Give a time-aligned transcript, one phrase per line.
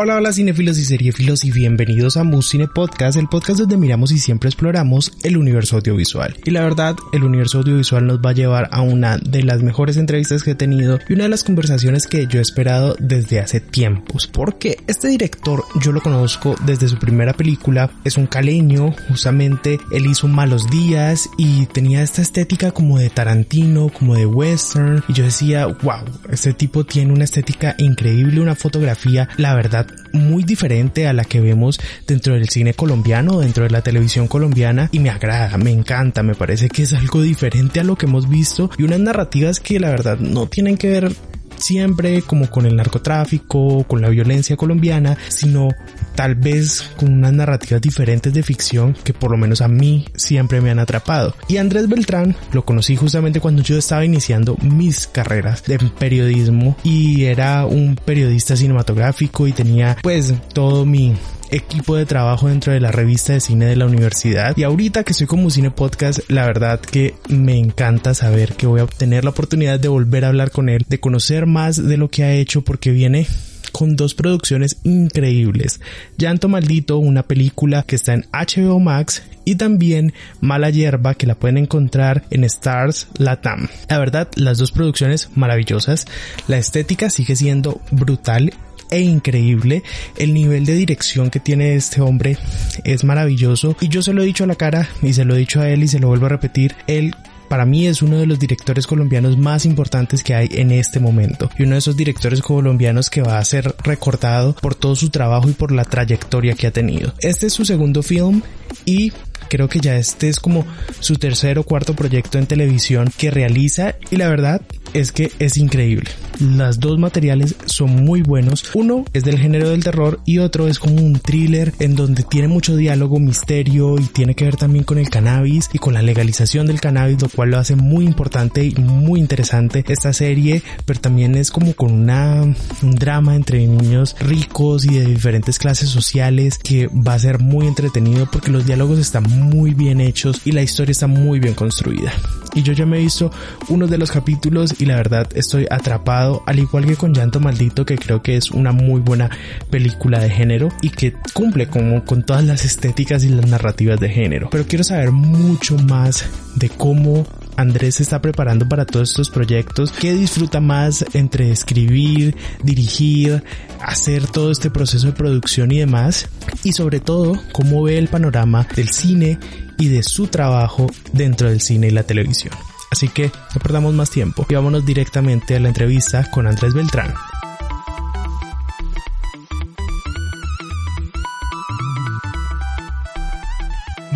[0.00, 4.12] Hola, hola cinefilos y seriefilos y bienvenidos a Mus Cine Podcast, el podcast donde miramos
[4.12, 6.36] y siempre exploramos el universo audiovisual.
[6.44, 9.96] Y la verdad, el universo audiovisual nos va a llevar a una de las mejores
[9.96, 13.58] entrevistas que he tenido y una de las conversaciones que yo he esperado desde hace
[13.58, 14.28] tiempos.
[14.28, 20.06] Porque este director yo lo conozco desde su primera película, es un caleño, justamente él
[20.06, 25.24] hizo Malos Días y tenía esta estética como de Tarantino, como de western y yo
[25.24, 31.12] decía, wow, este tipo tiene una estética increíble, una fotografía, la verdad muy diferente a
[31.12, 35.56] la que vemos dentro del cine colombiano, dentro de la televisión colombiana y me agrada,
[35.58, 39.00] me encanta, me parece que es algo diferente a lo que hemos visto y unas
[39.00, 41.12] narrativas que la verdad no tienen que ver
[41.58, 45.68] siempre como con el narcotráfico, con la violencia colombiana, sino
[46.14, 50.60] tal vez con unas narrativas diferentes de ficción que por lo menos a mí siempre
[50.60, 51.34] me han atrapado.
[51.48, 57.24] Y Andrés Beltrán lo conocí justamente cuando yo estaba iniciando mis carreras de periodismo y
[57.24, 61.14] era un periodista cinematográfico y tenía pues todo mi
[61.50, 65.14] equipo de trabajo dentro de la revista de cine de la universidad y ahorita que
[65.14, 69.30] soy como Cine Podcast la verdad que me encanta saber que voy a obtener la
[69.30, 72.62] oportunidad de volver a hablar con él de conocer más de lo que ha hecho
[72.62, 73.26] porque viene
[73.72, 75.80] con dos producciones increíbles.
[76.16, 81.34] Llanto Maldito, una película que está en HBO Max y también Mala Hierba que la
[81.34, 83.68] pueden encontrar en Stars Latam.
[83.88, 86.06] La verdad, las dos producciones maravillosas.
[86.48, 88.52] La estética sigue siendo brutal
[88.90, 89.82] e increíble.
[90.16, 92.36] El nivel de dirección que tiene este hombre
[92.84, 95.38] es maravilloso y yo se lo he dicho a la cara y se lo he
[95.38, 96.74] dicho a él y se lo vuelvo a repetir.
[96.86, 97.14] Él
[97.48, 101.50] para mí es uno de los directores colombianos más importantes que hay en este momento
[101.58, 105.48] y uno de esos directores colombianos que va a ser recordado por todo su trabajo
[105.48, 107.14] y por la trayectoria que ha tenido.
[107.20, 108.42] Este es su segundo film
[108.84, 109.12] y
[109.48, 110.66] creo que ya este es como
[111.00, 114.62] su tercer o cuarto proyecto en televisión que realiza y la verdad
[114.94, 116.10] es que es increíble.
[116.40, 118.64] Las dos materiales son muy buenos.
[118.74, 122.48] Uno es del género del terror y otro es como un thriller en donde tiene
[122.48, 126.66] mucho diálogo, misterio y tiene que ver también con el cannabis y con la legalización
[126.66, 131.34] del cannabis, lo cual lo hace muy importante y muy interesante esta serie, pero también
[131.34, 136.86] es como con una, un drama entre niños ricos y de diferentes clases sociales que
[136.86, 141.06] va a ser muy entretenido porque diálogos están muy bien hechos y la historia está
[141.06, 142.12] muy bien construida.
[142.54, 143.30] Y yo ya me he visto
[143.68, 147.84] uno de los capítulos y la verdad estoy atrapado, al igual que con Llanto Maldito,
[147.84, 149.30] que creo que es una muy buena
[149.70, 154.48] película de género y que cumple con todas las estéticas y las narrativas de género.
[154.50, 156.24] Pero quiero saber mucho más
[156.56, 157.26] de cómo
[157.58, 163.42] Andrés está preparando para todos estos proyectos, qué disfruta más entre escribir, dirigir,
[163.80, 166.28] hacer todo este proceso de producción y demás,
[166.62, 169.40] y sobre todo cómo ve el panorama del cine
[169.76, 172.54] y de su trabajo dentro del cine y la televisión.
[172.92, 177.12] Así que no perdamos más tiempo y vámonos directamente a la entrevista con Andrés Beltrán.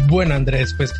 [0.06, 0.92] Bueno Andrés, pues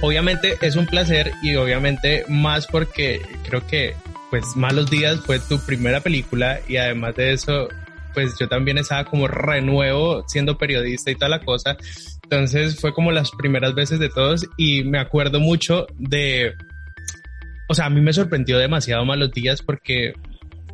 [0.00, 3.94] obviamente es un placer y obviamente más porque creo que
[4.30, 7.68] pues Malos Días fue tu primera película y además de eso
[8.14, 11.76] pues yo también estaba como renuevo siendo periodista y toda la cosa.
[12.22, 16.54] Entonces fue como las primeras veces de todos y me acuerdo mucho de
[17.68, 20.14] o sea, a mí me sorprendió demasiado Malos Días porque,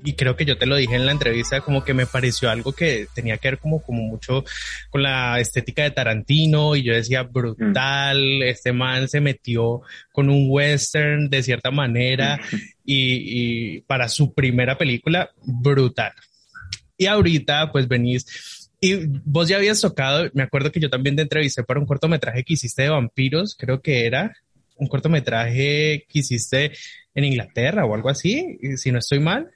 [0.05, 2.73] y creo que yo te lo dije en la entrevista, como que me pareció algo
[2.73, 4.45] que tenía que ver como, como mucho
[4.91, 9.83] con la estética de Tarantino y yo decía, brutal, este man se metió
[10.13, 12.41] con un western de cierta manera
[12.85, 16.13] y, y para su primera película, brutal.
[16.97, 21.23] Y ahorita pues venís y vos ya habías tocado, me acuerdo que yo también te
[21.23, 24.37] entrevisté para un cortometraje que hiciste de vampiros, creo que era,
[24.77, 26.73] un cortometraje que hiciste
[27.15, 29.53] en Inglaterra o algo así, si no estoy mal.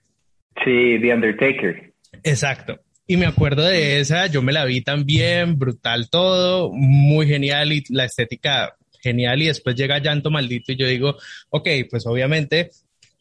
[0.64, 1.92] Sí, The Undertaker.
[2.22, 2.80] Exacto.
[3.06, 7.84] Y me acuerdo de esa, yo me la vi también, brutal todo, muy genial y
[7.90, 11.16] la estética genial y después llega Llanto Maldito y yo digo,
[11.50, 12.70] ok, pues obviamente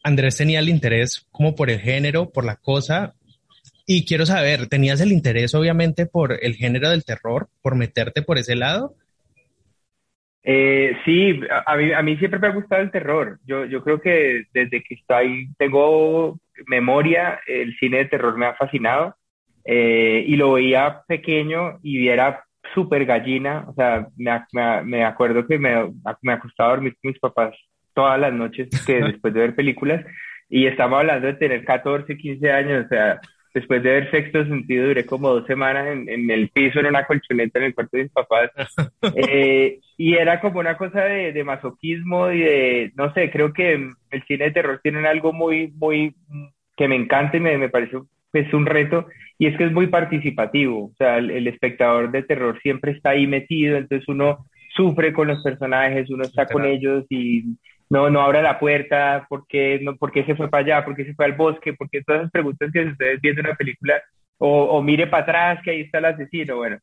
[0.02, 3.14] Andrés tenía el interés como por el género, por la cosa
[3.86, 8.38] y quiero saber, ¿tenías el interés obviamente por el género del terror, por meterte por
[8.38, 8.94] ese lado?
[10.42, 13.38] Eh, sí, a mí, a mí siempre me ha gustado el terror.
[13.46, 18.54] Yo, yo creo que desde que estoy, tengo memoria, el cine de terror me ha
[18.54, 19.16] fascinado
[19.64, 22.44] eh, y lo veía pequeño y era
[22.74, 25.92] súper gallina, o sea, me, me, me acuerdo que me,
[26.22, 27.54] me acostaba a dormir con mis papás
[27.94, 30.04] todas las noches que después de ver películas
[30.48, 33.20] y estamos hablando de tener 14, 15 años, o sea,
[33.56, 37.06] después de ver sexto sentido duré como dos semanas en, en el piso, en una
[37.06, 38.50] colchoneta en el cuarto de mis papás.
[39.16, 43.72] Eh, y era como una cosa de, de, masoquismo y de, no sé, creo que
[44.10, 46.14] el cine de terror tiene algo muy, muy,
[46.76, 47.96] que me encanta y me, me parece
[48.30, 49.06] pues, un reto,
[49.38, 50.86] y es que es muy participativo.
[50.86, 54.44] O sea, el, el, espectador de terror siempre está ahí metido, entonces uno
[54.74, 57.44] sufre con los personajes, uno está con ellos y
[57.88, 60.84] no, no abra la puerta, ¿por qué, no, ¿por qué se fue para allá?
[60.84, 61.74] ¿Por qué se fue al bosque?
[61.74, 64.02] ¿Por qué todas esas preguntas que ustedes viendo una película?
[64.38, 66.78] O, o, mire para atrás, que ahí está el asesino, bueno.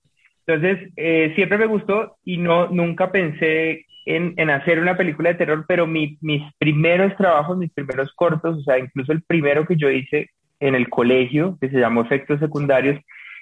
[0.46, 5.36] Entonces, eh, siempre me gustó y no, nunca pensé en, en hacer una película de
[5.36, 9.78] terror, pero mi, mis primeros trabajos, mis primeros cortos, o sea, incluso el primero que
[9.78, 10.30] yo hice
[10.60, 13.00] en el colegio, que se llamó Efectos Secundarios,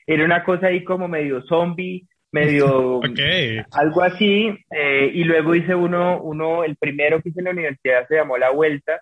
[0.07, 3.61] era una cosa ahí como medio zombie, medio okay.
[3.71, 8.07] algo así, eh, y luego hice uno, uno, el primero que hice en la universidad
[8.07, 9.01] se llamó La Vuelta,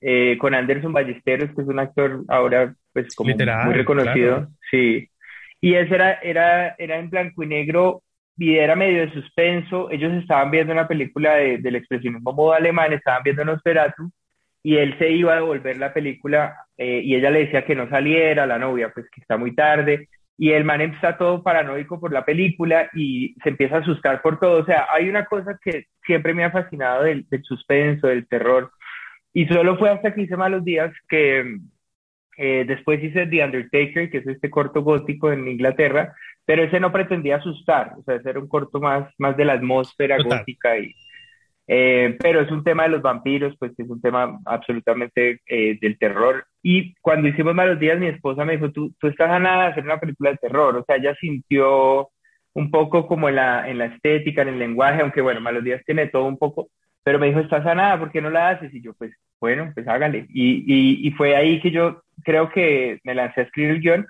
[0.00, 4.48] eh, con Anderson Ballesteros, que es un actor ahora pues como Literal, muy reconocido, claro.
[4.70, 5.08] sí,
[5.60, 8.02] y ese era, era, era en blanco y negro,
[8.36, 12.92] y era medio de suspenso, ellos estaban viendo una película de, del expresionismo modo alemán,
[12.92, 14.10] estaban viendo Nosferatu,
[14.62, 17.88] y él se iba a devolver la película, eh, y ella le decía que no
[17.88, 20.08] saliera, la novia, pues que está muy tarde,
[20.40, 24.40] y el man está todo paranoico por la película y se empieza a asustar por
[24.40, 24.62] todo.
[24.62, 28.72] O sea, hay una cosa que siempre me ha fascinado del, del suspenso, del terror,
[29.34, 31.58] y solo fue hasta que hice Malos Días que
[32.38, 36.14] eh, después hice The Undertaker, que es este corto gótico en Inglaterra,
[36.46, 39.52] pero ese no pretendía asustar, o sea, ese era un corto más, más de la
[39.52, 40.38] atmósfera Total.
[40.38, 40.94] gótica y...
[41.72, 45.96] Eh, pero es un tema de los vampiros, pues es un tema absolutamente eh, del
[45.98, 46.44] terror.
[46.64, 50.00] Y cuando hicimos Malos Días, mi esposa me dijo, tú, estás a de hacer una
[50.00, 50.76] película de terror.
[50.76, 52.08] O sea, ella sintió
[52.54, 55.80] un poco como en la, en la estética, en el lenguaje, aunque bueno, Malos Días
[55.86, 56.70] tiene todo un poco,
[57.04, 58.74] pero me dijo, estás a nada, ¿por qué no la haces?
[58.74, 60.26] Y yo, pues bueno, pues hágale.
[60.28, 64.06] Y, y, y fue ahí que yo creo que me lancé a escribir el guion,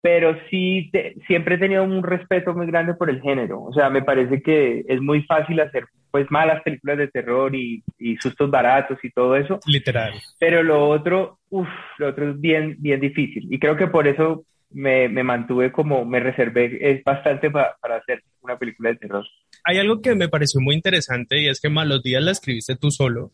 [0.00, 3.62] pero sí te, siempre he tenido un respeto muy grande por el género.
[3.64, 5.84] O sea, me parece que es muy fácil hacer
[6.16, 9.60] pues malas películas de terror y, y sustos baratos y todo eso.
[9.66, 10.14] Literal.
[10.38, 11.68] Pero lo otro, uff,
[11.98, 13.46] lo otro es bien, bien difícil.
[13.50, 17.96] Y creo que por eso me, me mantuve como, me reservé, es bastante pa, para
[17.96, 19.26] hacer una película de terror.
[19.62, 22.90] Hay algo que me pareció muy interesante y es que Malos Días la escribiste tú
[22.90, 23.32] solo.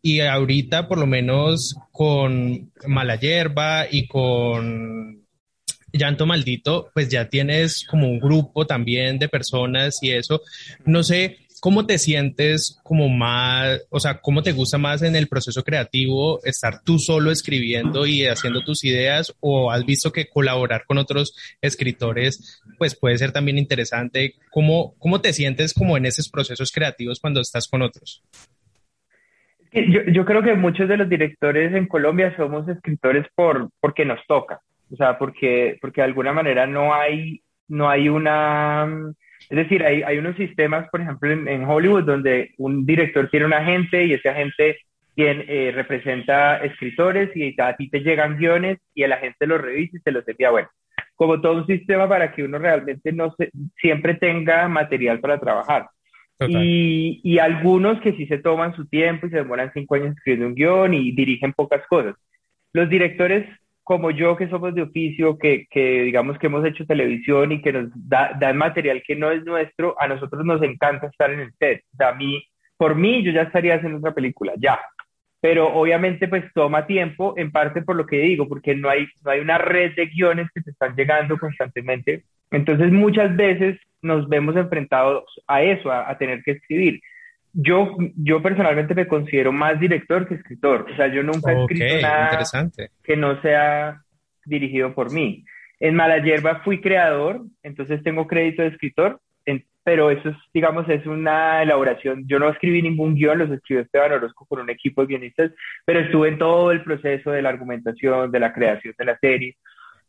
[0.00, 5.24] Y ahorita, por lo menos con Mala Hierba y con
[5.92, 10.40] Llanto Maldito, pues ya tienes como un grupo también de personas y eso.
[10.84, 15.28] No sé, ¿cómo te sientes como más, o sea, cómo te gusta más en el
[15.28, 20.82] proceso creativo estar tú solo escribiendo y haciendo tus ideas o has visto que colaborar
[20.88, 24.34] con otros escritores pues puede ser también interesante?
[24.50, 28.24] ¿Cómo, cómo te sientes como en esos procesos creativos cuando estás con otros?
[29.72, 34.18] Yo, yo creo que muchos de los directores en Colombia somos escritores por, porque nos
[34.26, 34.60] toca,
[34.90, 39.14] o sea, porque, porque de alguna manera no hay, no hay una,
[39.48, 43.46] es decir, hay, hay unos sistemas, por ejemplo, en, en Hollywood, donde un director tiene
[43.46, 44.78] un agente y ese agente
[45.14, 49.96] quien eh, representa escritores y a ti te llegan guiones y el agente los revisa
[49.96, 50.50] y te los envía.
[50.50, 50.68] Bueno,
[51.14, 55.88] como todo un sistema para que uno realmente no se, siempre tenga material para trabajar.
[56.48, 60.48] Y, y, algunos que sí se toman su tiempo y se demoran cinco años escribiendo
[60.48, 62.16] un guion y dirigen pocas cosas.
[62.72, 63.46] Los directores
[63.84, 67.72] como yo, que somos de oficio, que, que digamos que hemos hecho televisión y que
[67.72, 71.52] nos da, dan material que no es nuestro, a nosotros nos encanta estar en el
[71.58, 71.82] set.
[71.92, 72.44] O sea, a mí,
[72.76, 74.78] por mí, yo ya estaría haciendo otra película, ya.
[75.40, 79.32] Pero obviamente pues toma tiempo, en parte por lo que digo, porque no hay, no
[79.32, 82.22] hay una red de guiones que te están llegando constantemente.
[82.52, 87.00] Entonces muchas veces nos vemos enfrentados a eso, a, a tener que escribir.
[87.52, 90.86] Yo, yo personalmente me considero más director que escritor.
[90.90, 92.40] O sea, yo nunca he escrito nada
[93.02, 94.02] que no sea
[94.44, 95.44] dirigido por mí.
[95.80, 100.88] En Mala Hierba fui creador, entonces tengo crédito de escritor, en, pero eso es, digamos,
[100.88, 102.24] es una elaboración.
[102.28, 105.50] Yo no escribí ningún guion, los escribió Esteban Orozco con un equipo de guionistas,
[105.84, 109.56] pero estuve en todo el proceso de la argumentación, de la creación de la serie.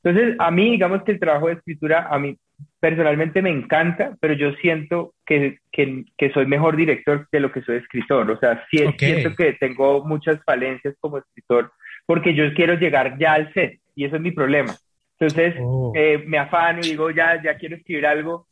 [0.04, 2.38] Entonces, a mí, digamos que el trabajo de escritura, a mí
[2.80, 7.62] personalmente me encanta, pero yo siento que, que, que, soy mejor director de lo que
[7.62, 8.30] soy escritor.
[8.30, 9.14] O sea, sí, okay.
[9.14, 11.72] siento que tengo muchas falencias como escritor
[12.06, 14.76] porque yo quiero llegar ya al set y eso es mi problema.
[15.20, 15.94] Entonces, oh.
[15.96, 18.48] eh, me afano y digo, ya, ya quiero escribir algo.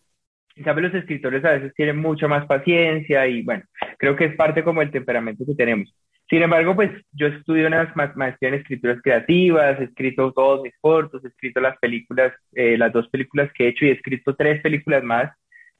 [0.55, 3.63] En cambio, los escritores a veces tienen mucha más paciencia y bueno,
[3.97, 5.93] creo que es parte como el temperamento que tenemos.
[6.31, 11.21] Sin embargo, pues yo estudio una maestría en escrituras creativas, he escrito todos mis cortos,
[11.25, 14.61] he escrito las películas, eh, las dos películas que he hecho y he escrito tres
[14.61, 15.29] películas más.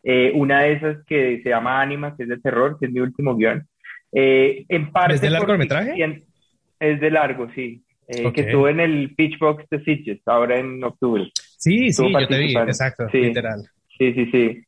[0.04, 3.00] Eh, una de esas que se llama Anima, que es de terror, que es mi
[3.00, 3.66] último guion.
[4.12, 6.22] Eh, en parte ¿Es de largometraje?
[6.82, 7.82] Es de largo, sí.
[8.06, 11.32] Que estuvo en el Pitchbox de Sitges, ahora en octubre.
[11.34, 13.62] Sí, sí, yo te vi, exacto, literal.
[13.98, 14.62] Sí, sí, sí.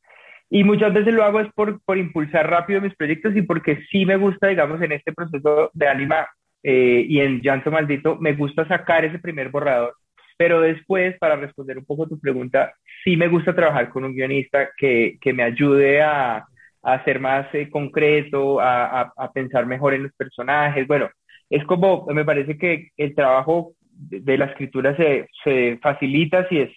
[0.56, 4.06] Y muchas veces lo hago es por, por impulsar rápido mis proyectos y porque sí
[4.06, 6.28] me gusta, digamos, en este proceso de Anima
[6.62, 9.96] eh, y en Llanto Maldito, me gusta sacar ese primer borrador.
[10.38, 12.72] Pero después, para responder un poco tu pregunta,
[13.04, 16.46] sí me gusta trabajar con un guionista que, que me ayude a,
[16.84, 20.86] a ser más eh, concreto, a, a, pensar mejor en los personajes.
[20.86, 21.10] Bueno,
[21.50, 26.70] es como, me parece que el trabajo de, la escritura se, se facilita si es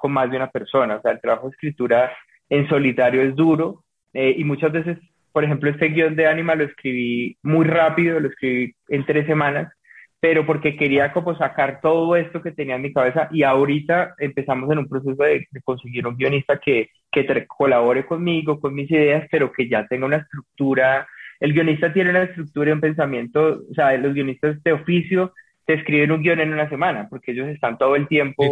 [0.00, 0.96] con más de una persona.
[0.96, 2.10] O sea, el trabajo de escritura
[2.50, 4.98] en solitario es duro eh, y muchas veces,
[5.32, 9.72] por ejemplo, este guion de Anima lo escribí muy rápido, lo escribí en tres semanas,
[10.20, 14.70] pero porque quería como sacar todo esto que tenía en mi cabeza y ahorita empezamos
[14.70, 19.52] en un proceso de, conseguir un guionista que, que colabore conmigo, con mis ideas, pero
[19.52, 21.06] que ya tenga una estructura.
[21.38, 25.32] El guionista tiene una estructura y un pensamiento, o sea, los guionistas de oficio
[25.66, 28.42] te escriben un guion en una semana, porque ellos están todo el tiempo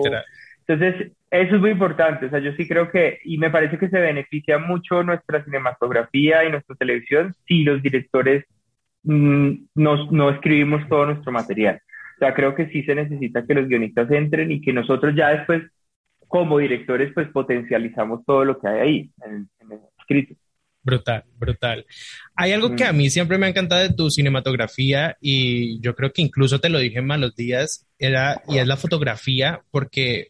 [0.67, 2.27] entonces, eso es muy importante.
[2.27, 6.45] O sea, yo sí creo que, y me parece que se beneficia mucho nuestra cinematografía
[6.45, 8.45] y nuestra televisión si los directores
[9.05, 11.81] mm, no escribimos todo nuestro material.
[12.17, 15.29] O sea, creo que sí se necesita que los guionistas entren y que nosotros ya
[15.29, 15.63] después,
[16.27, 20.35] como directores, pues potencializamos todo lo que hay ahí en, el escrito.
[20.83, 21.85] Brutal, brutal.
[22.35, 22.97] Hay algo que a mm.
[22.97, 26.79] mí siempre me ha encantado de tu cinematografía y yo creo que incluso te lo
[26.79, 30.29] dije en malos días, era, y es la fotografía, porque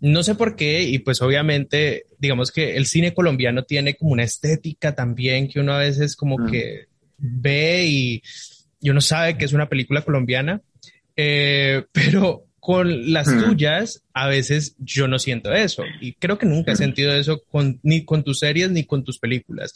[0.00, 4.22] no sé por qué, y pues obviamente, digamos que el cine colombiano tiene como una
[4.22, 6.50] estética también que uno a veces como mm.
[6.50, 6.86] que
[7.18, 8.22] ve y,
[8.82, 10.62] uno sabe que es una película colombiana,
[11.16, 13.44] eh, pero con las mm.
[13.44, 17.80] tuyas a veces yo no siento eso y creo que nunca he sentido eso con,
[17.82, 19.72] ni con tus series ni con tus películas.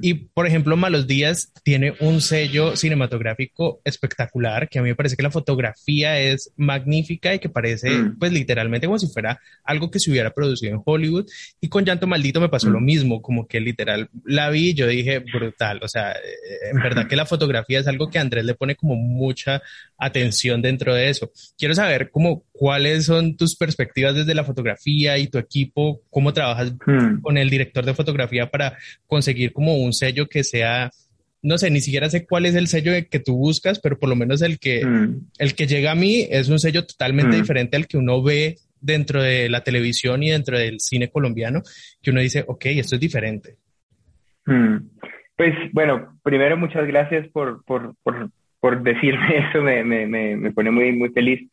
[0.00, 5.14] Y por ejemplo, Malos Días tiene un sello cinematográfico espectacular que a mí me parece
[5.14, 10.00] que la fotografía es magnífica y que parece pues literalmente como si fuera algo que
[10.00, 11.26] se hubiera producido en Hollywood.
[11.60, 14.88] Y con Llanto Maldito me pasó lo mismo, como que literal la vi y yo
[14.88, 18.54] dije brutal, o sea, eh, en verdad que la fotografía es algo que Andrés le
[18.54, 19.62] pone como mucha
[19.96, 21.30] atención dentro de eso.
[21.56, 26.74] Quiero saber como cuáles son tus perspectivas desde la fotografía y tu equipo, cómo trabajas
[26.86, 27.20] hmm.
[27.20, 30.90] con el director de fotografía para conseguir como un sello que sea,
[31.42, 34.16] no sé, ni siquiera sé cuál es el sello que tú buscas, pero por lo
[34.16, 35.26] menos el que, hmm.
[35.36, 37.40] el que llega a mí es un sello totalmente hmm.
[37.42, 41.60] diferente al que uno ve dentro de la televisión y dentro del cine colombiano,
[42.00, 43.56] que uno dice, ok, esto es diferente.
[45.36, 50.70] Pues bueno, primero muchas gracias por, por, por, por decirme eso, me, me, me, pone
[50.70, 51.46] muy, muy feliz.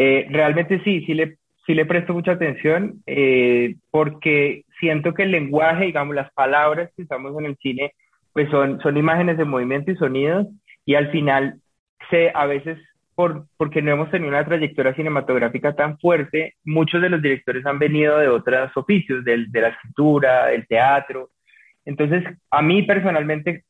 [0.00, 5.32] Eh, realmente sí, sí le, sí le presto mucha atención eh, porque siento que el
[5.32, 7.94] lenguaje, digamos, las palabras que usamos en el cine,
[8.32, 10.46] pues son, son imágenes de movimiento y sonidos
[10.84, 11.56] y al final
[12.10, 12.78] se, a veces
[13.16, 17.80] por, porque no hemos tenido una trayectoria cinematográfica tan fuerte, muchos de los directores han
[17.80, 21.30] venido de otros oficios, del, de la escritura, del teatro.
[21.84, 23.64] Entonces, a mí personalmente,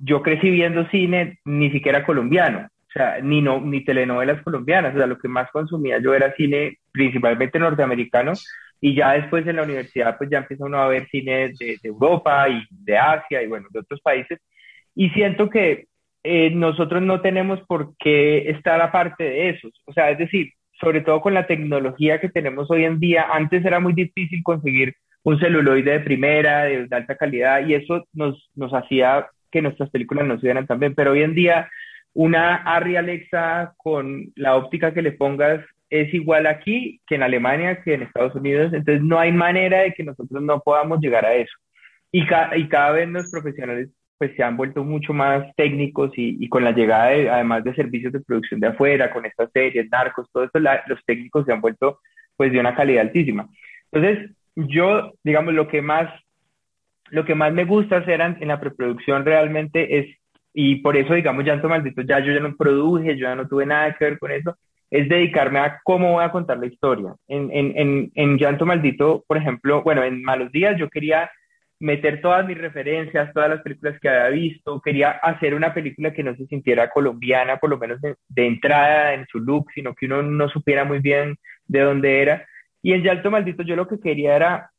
[0.00, 4.98] yo crecí viendo cine ni siquiera colombiano o sea, ni, no, ni telenovelas colombianas, o
[4.98, 8.32] sea, lo que más consumía yo era cine principalmente norteamericano.
[8.80, 12.48] Y ya después en la universidad pues ya empieza uno a ver cine de, Europa
[12.48, 14.40] y de Asia y bueno, de otros países.
[14.96, 15.86] Y siento que
[16.24, 21.02] eh, nosotros no tenemos por qué estar aparte de eso, o sea, es decir, sobre
[21.02, 25.38] todo con la tecnología que tenemos hoy en día, antes era muy difícil conseguir un
[25.38, 30.26] celuloide de primera, de, de alta calidad y eso nos, nos hacía que nuestras películas
[30.26, 31.68] no se vieran tan bien, pero hoy en día
[32.14, 37.82] una Arri Alexa con la óptica que le pongas es igual aquí que en Alemania,
[37.82, 38.72] que en Estados Unidos.
[38.72, 41.56] Entonces no hay manera de que nosotros no podamos llegar a eso.
[42.12, 43.90] Y, y cada vez los profesionales
[44.20, 48.12] pues se han vuelto mucho más técnicos y, con la llegada de, además de servicios
[48.12, 52.00] de producción de afuera, con estas series, narcos, todo esto, los técnicos se han vuelto
[52.36, 53.48] pues de una calidad altísima.
[53.90, 56.12] Entonces, yo, digamos, lo que más,
[57.08, 60.19] lo que más me gusta hacer en la preproducción realmente es
[60.52, 63.66] y por eso, digamos, Llanto Maldito, ya yo ya no produje, yo ya no tuve
[63.66, 64.56] nada que ver con eso,
[64.90, 67.14] es dedicarme a cómo voy a contar la historia.
[67.28, 71.30] En, en, en, en Llanto Maldito, por ejemplo, bueno, en Malos Días yo quería
[71.80, 76.22] meter todas mis referencias, todas las películas que había visto, quería hacer una película que
[76.22, 80.22] no se sintiera colombiana, por lo menos de, entrada en su look, sino que uno
[80.22, 82.46] no supiera muy bien de dónde era.
[82.82, 84.70] Y en Llanto Maldito yo lo que quería era,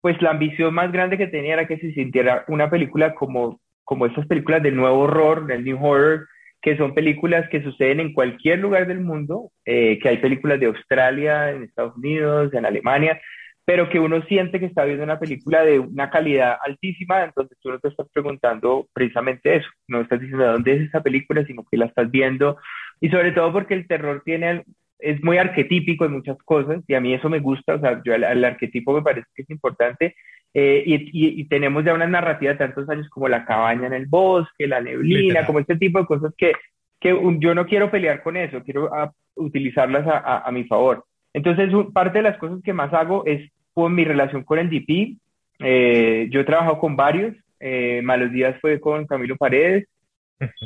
[0.00, 4.04] pues la ambición más grande que tenía era que se sintiera una película como como
[4.04, 6.26] estas películas del nuevo horror, del new horror,
[6.60, 10.66] que son películas que suceden en cualquier lugar del mundo, eh, que hay películas de
[10.66, 13.20] Australia, en Estados Unidos, en Alemania,
[13.64, 17.70] pero que uno siente que está viendo una película de una calidad altísima, entonces tú
[17.70, 21.64] no te estás preguntando precisamente eso, no estás diciendo de dónde es esa película, sino
[21.70, 22.56] que la estás viendo,
[23.00, 24.64] y sobre todo porque el terror tiene,
[24.98, 28.14] es muy arquetípico en muchas cosas, y a mí eso me gusta, o sea, yo
[28.14, 30.16] el, arquetipo me parece que es importante,
[30.58, 34.66] eh, y, tenemos ya una narrativa de tantos años como la cabaña en el bosque,
[34.66, 36.52] la neblina, como este tipo de cosas que,
[36.98, 37.10] que
[37.40, 41.04] yo no quiero pelear con eso, quiero ah, utilizarlas a, a mi favor.
[41.34, 45.18] Entonces, parte de las cosas que más hago es por mi relación con el DP.
[45.58, 47.36] Eh, yo he trabajado con varios.
[47.60, 49.86] Eh, Malos Días fue con Camilo Paredes.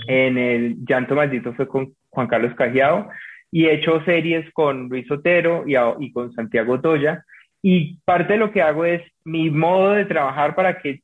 [0.07, 3.11] En el Llanto Maldito fue con Juan Carlos Cajiao.
[3.51, 7.25] Y he hecho series con Luis Otero y, y con Santiago Toya.
[7.63, 11.01] Y parte de lo que hago es mi modo de trabajar para que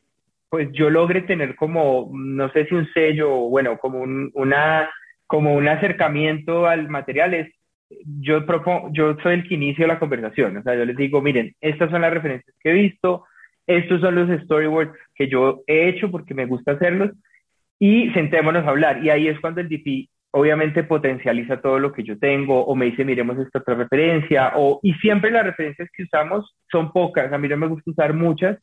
[0.49, 4.89] pues yo logre tener como, no sé si un sello, o bueno, como un, una,
[5.27, 7.53] como un acercamiento al material es
[8.21, 11.55] yo propongo, yo soy el que inicio la conversación, o sea, yo les digo, miren,
[11.61, 13.25] estas son las referencias que he visto,
[13.67, 17.11] estos son los storyboards que yo he hecho porque me gusta hacerlos,
[17.79, 19.05] y sentémonos a hablar.
[19.05, 22.87] Y ahí es cuando el DP obviamente potencializa todo lo que yo tengo, o me
[22.87, 27.39] dice, miremos esta otra referencia, o, y siempre las referencias que usamos son pocas, a
[27.39, 28.59] mí no me gusta usar muchas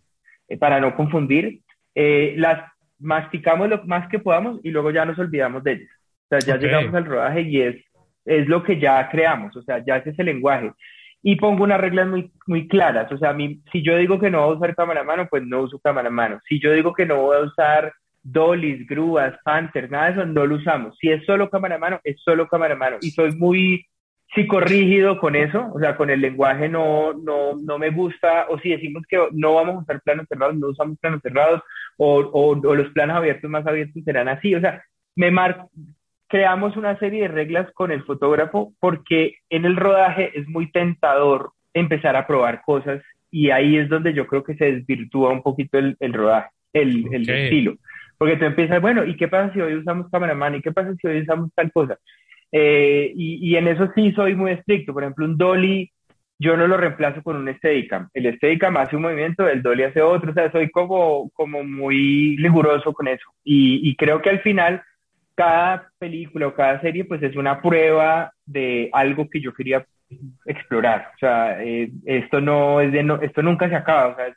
[0.48, 1.62] eh, para no confundir,
[1.96, 5.89] eh, las masticamos lo más que podamos y luego ya nos olvidamos de ellas.
[6.25, 7.75] O sea, ya llegamos al rodaje y es
[8.25, 10.72] es lo que ya creamos, o sea, ya es ese lenguaje.
[11.22, 14.29] Y pongo unas reglas muy, muy claras, o sea, a mí, si yo digo que
[14.29, 16.39] no voy a usar cámara a mano, pues no uso cámara a mano.
[16.48, 17.93] Si yo digo que no voy a usar
[18.24, 20.98] dollies, grúas, panthers, nada de eso, no lo usamos.
[21.00, 22.98] Si es solo cámara a mano, es solo cámara a mano.
[23.01, 23.86] Y soy muy
[24.34, 28.70] psicorrígido con eso, o sea, con el lenguaje no, no, no me gusta, o si
[28.70, 31.62] decimos que no vamos a usar planos cerrados, no usamos planos cerrados,
[31.98, 34.84] o, o, o los planos abiertos más abiertos serán así, o sea,
[35.15, 35.68] me mar
[36.34, 41.51] creamos una serie de reglas con el fotógrafo porque en el rodaje es muy tentador
[41.75, 45.77] empezar a probar cosas y ahí es donde yo creo que se desvirtúa un poquito
[45.77, 47.75] el, el rodaje, el, el estilo.
[48.24, 50.55] Porque tú empiezas, bueno, ¿y qué pasa si hoy usamos cameraman?
[50.55, 51.98] ¿Y qué pasa si hoy usamos tal cosa?
[52.53, 54.94] Eh, y, y, en eso sí soy muy estricto.
[54.94, 55.92] Por ejemplo, un dolly,
[56.40, 58.07] yo no lo reemplazo con un Steadicam.
[58.14, 60.31] El Steadicam hace un movimiento, el dolly hace otro.
[60.31, 63.25] O sea, soy como, como muy riguroso con eso.
[63.44, 64.81] Y, y creo que al final
[65.36, 69.86] cada película o cada serie pues es una prueba de algo que yo quería
[70.46, 71.12] explorar.
[71.14, 74.14] O sea, eh, esto no es de no, esto nunca se acaba.
[74.14, 74.33] O sea,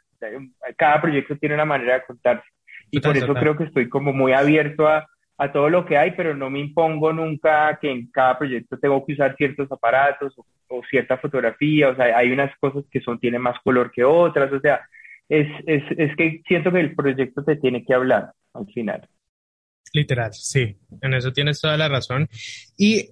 [0.76, 2.48] cada proyecto tiene una manera de contarse.
[2.90, 5.06] Y por eso creo que estoy como muy abierto a,
[5.38, 9.04] a, todo lo que hay, pero no me impongo nunca que en cada proyecto tengo
[9.04, 11.88] que usar ciertos aparatos o, o cierta fotografía.
[11.88, 14.52] O sea, hay unas cosas que son, tienen más color que otras.
[14.52, 14.80] O sea,
[15.28, 19.08] es, es, es que siento que el proyecto te tiene que hablar al final.
[19.92, 22.28] Literal, sí, en eso tienes toda la razón.
[22.76, 23.10] Y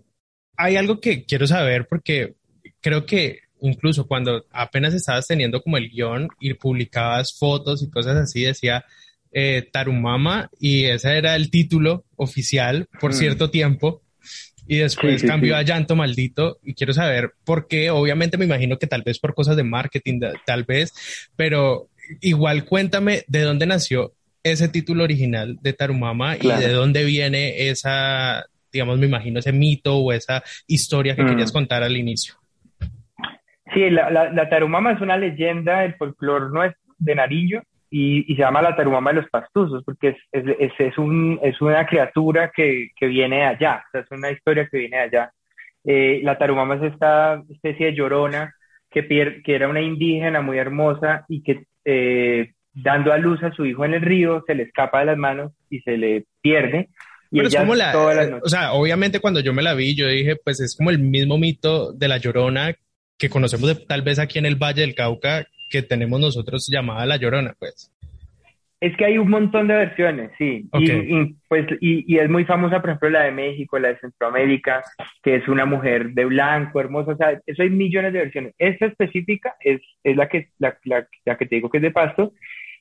[0.57, 2.35] hay algo que quiero saber porque
[2.81, 8.17] creo que incluso cuando apenas estabas teniendo como el guion y publicabas fotos y cosas
[8.17, 8.85] así, decía
[9.35, 13.14] eh, Tarumama y ese era el título oficial por mm.
[13.14, 14.01] cierto tiempo.
[14.66, 17.90] Y después cambió a Llanto Maldito y quiero saber por qué.
[17.90, 21.88] Obviamente me imagino que tal vez por cosas de marketing, tal vez, pero
[22.23, 28.47] igual cuéntame de dónde nació ese título original de Tarumama y de dónde viene esa,
[28.73, 31.55] digamos, me imagino, ese mito o esa historia que querías mm.
[31.55, 32.35] contar al inicio.
[33.75, 37.62] Sí, la, la, Tarumama es una leyenda del folclore nuestro, de Nariño,
[37.97, 41.61] y, y, se llama la Tarumama de los Pastuzos, porque es, es, es, un, es
[41.61, 45.03] una criatura que, que, viene de allá, o sea, es una historia que viene de
[45.05, 45.33] allá.
[45.85, 48.53] Eh, la Tarumama es esta especie de llorona
[48.91, 49.07] que,
[49.45, 53.85] que era una indígena muy hermosa y que eh, dando a luz a su hijo
[53.85, 56.89] en el río, se le escapa de las manos y se le pierde.
[57.31, 60.35] Y ella es como la, o sea, obviamente cuando yo me la vi, yo dije,
[60.35, 62.75] pues es como el mismo mito de la llorona
[63.17, 67.16] que conocemos tal vez aquí en el Valle del Cauca, que tenemos nosotros llamada la
[67.16, 67.90] llorona, pues.
[68.81, 70.68] Es que hay un montón de versiones, sí.
[70.74, 74.83] Y, pues, y, es muy famosa, por ejemplo, la de México, la de Centroamérica,
[75.22, 77.12] que es una mujer de blanco, hermosa.
[77.12, 78.55] O sea, eso hay millones de versiones.
[78.59, 81.92] Esta específica es, es la, que, la, la, la, que te digo que es de
[81.92, 82.35] pasto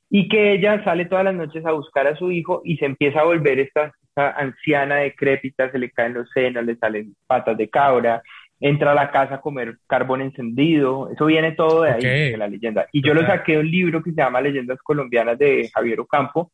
[0.10, 3.22] y que ella sale todas las noches a buscar a su hijo y se empieza
[3.22, 8.22] a volver esta, anciana decrépita, se le caen los senos, le salen patas de cabra,
[8.64, 12.48] entra a la casa a comer carbón encendido, eso viene todo de ahí, de la
[12.48, 12.88] leyenda.
[12.94, 16.54] Y yo lo saqué de un libro que se llama Leyendas Colombianas de Javier Ocampo,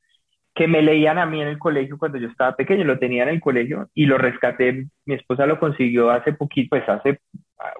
[0.55, 3.29] que me leían a mí en el colegio cuando yo estaba pequeño, lo tenía en
[3.29, 7.19] el colegio y lo rescaté, mi esposa lo consiguió hace poquito, pues hace,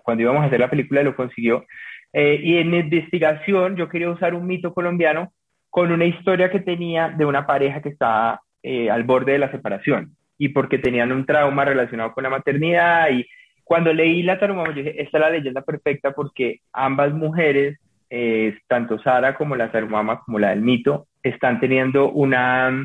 [0.04, 1.66] cuando íbamos a hacer la película lo consiguió,
[2.14, 5.34] eh, y en investigación yo quería usar un mito colombiano
[5.72, 9.50] con una historia que tenía de una pareja que estaba eh, al borde de la
[9.50, 10.16] separación.
[10.42, 13.10] y porque tenían un trauma relacionado con la maternidad.
[13.12, 13.28] Y
[13.70, 17.78] cuando leí la Tarumama, yo dije, esta es la leyenda perfecta porque ambas mujeres,
[18.10, 22.84] eh, tanto Sara como la Tarumama, como la del mito, están teniendo una,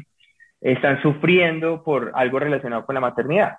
[0.60, 3.54] están sufriendo por algo relacionado con la maternidad.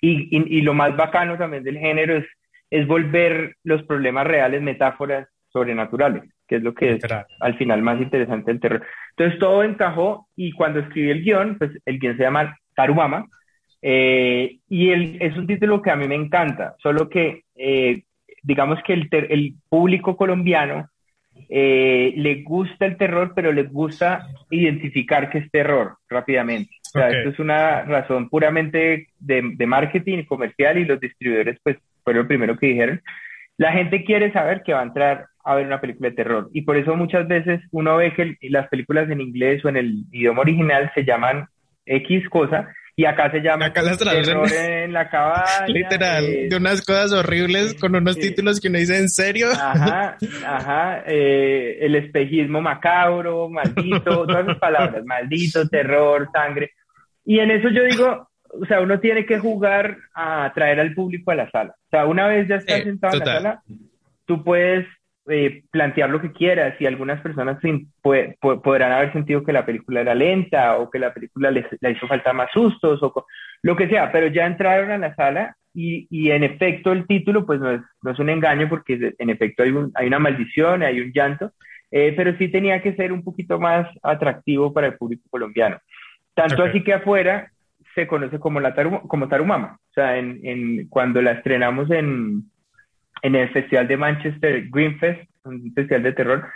[0.00, 2.26] Y, y, lo más bacano también del género es,
[2.68, 7.04] es volver los problemas reales metáforas sobrenaturales, que es lo que es
[7.38, 8.84] al final más interesante del terror.
[9.10, 13.28] Entonces todo encajó y cuando escribí el guion, pues el guion se llama Tarumama
[13.82, 18.02] eh, y el, es un título que a mí me encanta, solo que eh,
[18.42, 20.88] digamos que el, el público colombiano
[21.48, 26.70] eh, le gusta el terror, pero le gusta identificar que es terror rápidamente.
[26.86, 31.76] O sea, esto es una razón puramente de, de marketing comercial y los distribuidores pues
[32.02, 33.00] fueron lo primero que dijeron.
[33.56, 36.62] La gente quiere saber que va a entrar a ver una película de terror y
[36.62, 40.42] por eso muchas veces uno ve que las películas en inglés o en el idioma
[40.42, 41.46] original se llaman
[41.86, 45.66] X cosa y acá se llama acá las terror en la cabaña.
[45.68, 49.48] Literal, de unas cosas horribles con unos títulos que uno dice en serio.
[49.50, 56.72] Ajá, ajá, eh, el espejismo macabro, maldito, todas esas palabras, maldito, terror, sangre.
[57.24, 61.30] Y en eso yo digo, o sea, uno tiene que jugar a traer al público
[61.30, 61.74] a la sala.
[61.86, 63.62] O sea, una vez ya estás sentado en la sala,
[64.26, 64.86] tú puedes
[65.30, 67.58] eh, plantear lo que quieras y algunas personas
[68.02, 72.06] podrán haber sentido que la película era lenta o que la película les, le hizo
[72.06, 73.26] falta más sustos o
[73.62, 77.46] lo que sea, pero ya entraron a la sala y, y en efecto el título
[77.46, 81.00] pues no es, no es, un engaño porque en efecto hay, hay una maldición, hay
[81.00, 81.52] un llanto,
[81.90, 85.78] eh, pero sí tenía que ser un poquito más atractivo para el público colombiano.
[86.34, 87.50] Tanto así que afuera
[87.94, 88.74] se conoce como, la
[89.06, 89.78] como Tarumama.
[89.90, 92.49] O sea, en, en, cuando la estrenamos en,
[93.22, 96.48] en el Festival de Manchester Greenfest, un festival de terror,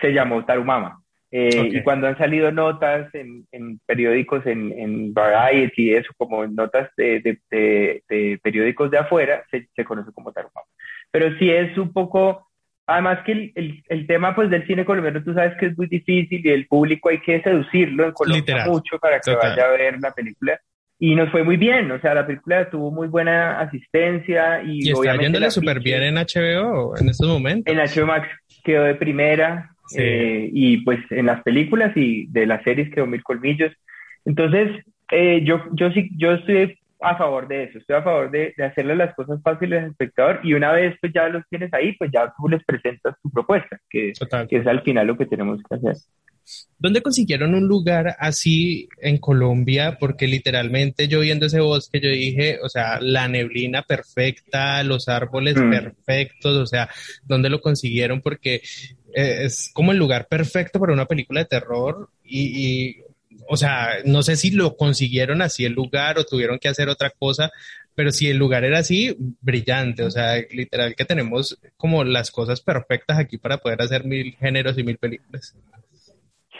[0.00, 1.00] se llamó Tarumama.
[1.30, 6.88] Eh, y cuando han salido notas en, en periódicos, en, en, Variety, eso, como notas
[6.96, 10.66] de, de, de, periódicos de afuera, se, se, conoce como Tarumama.
[11.10, 12.48] Pero sí es un poco,
[12.86, 15.86] además que el, el, el, tema pues del cine colombiano, tú sabes que es muy
[15.86, 20.00] difícil y el público hay que seducirlo en Colombia mucho para que vaya a ver
[20.00, 20.58] la película
[20.98, 24.90] y nos fue muy bien, o sea, la película tuvo muy buena asistencia y, y
[24.90, 27.72] está yéndole súper bien en HBO en estos momentos.
[27.72, 28.28] En HBO Max
[28.64, 33.22] quedó de primera eh, y pues en las películas y de las series quedó mil
[33.22, 33.72] colmillos.
[34.24, 38.52] Entonces, eh, yo, yo sí, yo estoy a favor de eso, estoy a favor de,
[38.56, 41.92] de, hacerle las cosas fáciles al espectador y una vez pues ya los tienes ahí,
[41.96, 44.12] pues ya tú les presentas tu propuesta, que,
[44.48, 45.94] que es al final lo que tenemos que hacer.
[46.78, 49.96] ¿Dónde consiguieron un lugar así en Colombia?
[49.98, 55.56] Porque literalmente yo viendo ese bosque, yo dije, o sea, la neblina perfecta, los árboles
[55.56, 55.70] mm.
[55.70, 56.88] perfectos, o sea,
[57.24, 58.20] ¿dónde lo consiguieron?
[58.20, 58.62] Porque
[59.14, 62.96] eh, es como el lugar perfecto para una película de terror y, y,
[63.48, 67.10] o sea, no sé si lo consiguieron así el lugar o tuvieron que hacer otra
[67.10, 67.50] cosa,
[67.98, 72.60] pero si el lugar era así, brillante, o sea, literal que tenemos como las cosas
[72.60, 75.56] perfectas aquí para poder hacer mil géneros y mil películas.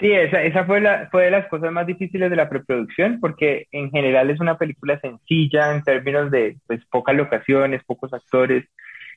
[0.01, 3.67] Sí, esa, esa fue, la, fue de las cosas más difíciles de la preproducción, porque
[3.73, 8.65] en general es una película sencilla en términos de pues, pocas locaciones, pocos actores.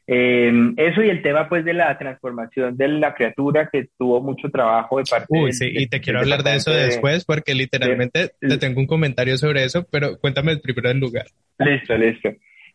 [0.07, 4.49] Eh, eso y el tema pues de la transformación de la criatura que tuvo mucho
[4.49, 8.57] trabajo de parte Uy, sí, y te quiero hablar de eso después porque literalmente te
[8.57, 11.27] tengo un comentario sobre eso, pero cuéntame el primero del lugar.
[11.59, 12.29] Listo, listo.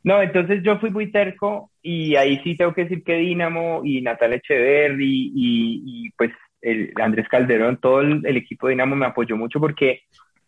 [0.04, 4.02] No, entonces yo fui muy terco y ahí sí tengo que decir que Dinamo y
[4.02, 6.30] Natalia Echeverri y, y pues
[6.66, 10.02] el Andrés Calderón, todo el, equipo de Dinamo me apoyó mucho porque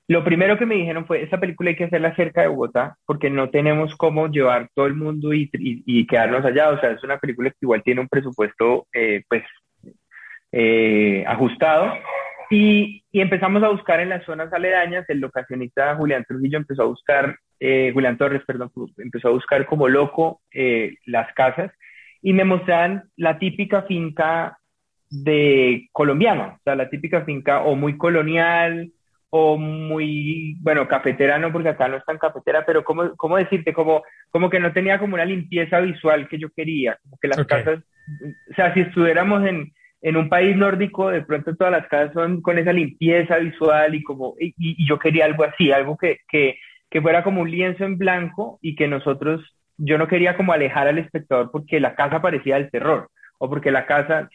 [0.08, 3.30] lo primero que me dijeron fue, esta película hay que hacerla cerca de Bogotá porque
[3.30, 6.70] no tenemos cómo llevar todo el mundo y, y, quedarnos allá.
[6.70, 9.44] O sea, es una película que igual tiene un presupuesto eh, pues
[10.50, 11.92] eh, ajustado.
[12.50, 16.86] Y, y, empezamos a buscar en las zonas aledañas, el locacionista Julián Trujillo empezó a
[16.86, 20.40] buscar, eh, Julián Torres, perdón, empezó a buscar como loco
[21.04, 21.70] las casas
[22.22, 24.58] y me mostraban la típica finca
[25.10, 28.90] de colombiano, o sea, la típica finca o muy colonial
[29.30, 33.72] o muy, bueno, cafetera no, porque acá no es tan cafetera, pero ¿cómo, cómo decirte?
[33.72, 37.44] Como, como que no tenía como una limpieza visual que yo quería, como que las
[37.44, 37.80] casas,
[38.50, 42.40] o sea, si estuviéramos en, en un país nórdico, de pronto todas las casas son
[42.40, 46.56] con esa limpieza visual y como, y, y yo quería algo así, algo que, que,
[46.88, 49.42] que fuera como un lienzo en blanco y que nosotros,
[49.76, 53.70] yo no quería como alejar al espectador porque la casa parecía el terror o porque
[53.70, 54.28] la casa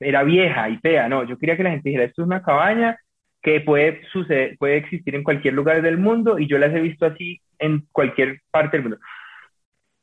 [0.00, 2.98] era vieja y fea, no, yo quería que la gente dijera, esto es una cabaña
[3.42, 7.06] que puede suceder, puede existir en cualquier lugar del mundo y yo las he visto
[7.06, 8.98] así en cualquier parte del mundo.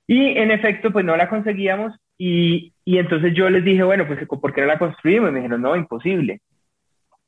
[0.07, 4.25] Y en efecto, pues no la conseguíamos y, y entonces yo les dije, bueno, pues
[4.27, 5.29] ¿por qué no la construimos?
[5.29, 6.41] Y me dijeron, no, imposible.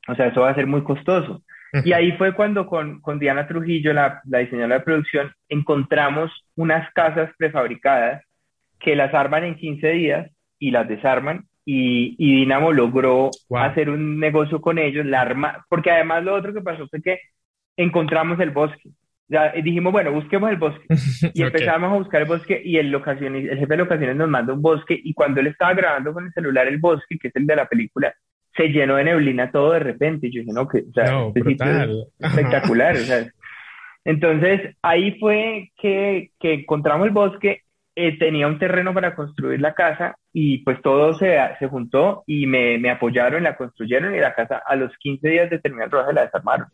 [0.07, 1.43] O sea, eso va a ser muy costoso.
[1.83, 6.91] Y ahí fue cuando con, con Diana Trujillo, la, la, diseñadora de producción, encontramos unas
[6.93, 8.23] casas prefabricadas
[8.79, 11.45] que las arman en 15 días y las desarman.
[11.65, 16.53] Y, y Dinamo logró hacer un negocio con ellos, la arma, porque además lo otro
[16.53, 17.19] que pasó fue que
[17.75, 18.89] encontramos el bosque.
[19.29, 20.85] Ya dijimos, bueno, busquemos el bosque.
[21.33, 24.53] Y empezamos a buscar el bosque y el, locaciones, el jefe de locaciones nos manda
[24.53, 27.45] un bosque y cuando él estaba grabando con el celular el bosque, que es el
[27.45, 28.13] de la película,
[28.55, 30.27] se llenó de neblina todo de repente.
[30.27, 31.55] Y yo dije, no, que, o sea, este
[32.19, 32.95] espectacular.
[32.95, 33.25] o sea.
[34.05, 37.63] Entonces, ahí fue que, que encontramos el bosque,
[37.99, 42.45] eh, tenía un terreno para construir la casa y pues todo se, se juntó y
[42.45, 45.91] me, me, apoyaron, la construyeron y la casa a los 15 días de terminar el
[45.91, 46.67] rodaje la desarmaron.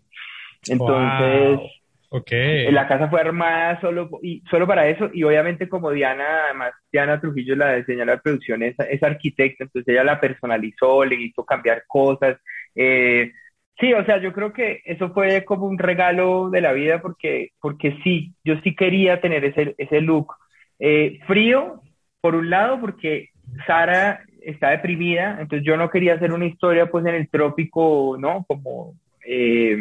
[0.68, 1.62] Entonces,
[2.10, 2.70] okay.
[2.74, 7.22] la casa fue armada solo, y, solo para eso y obviamente como Diana, además Diana
[7.22, 11.86] Trujillo, la diseñadora de producción, es, es arquitecta, entonces ella la personalizó, le hizo cambiar
[11.88, 12.38] cosas.
[12.76, 13.32] Eh,
[13.80, 17.52] sí, o sea, yo creo que eso fue como un regalo de la vida porque,
[17.62, 20.34] porque sí, yo sí quería tener ese, ese look.
[20.80, 21.82] Eh, frío,
[22.22, 23.30] por un lado, porque
[23.66, 28.46] Sara está deprimida, entonces yo no quería hacer una historia pues en el trópico, ¿no?
[28.48, 28.96] Como...
[29.26, 29.78] Eh,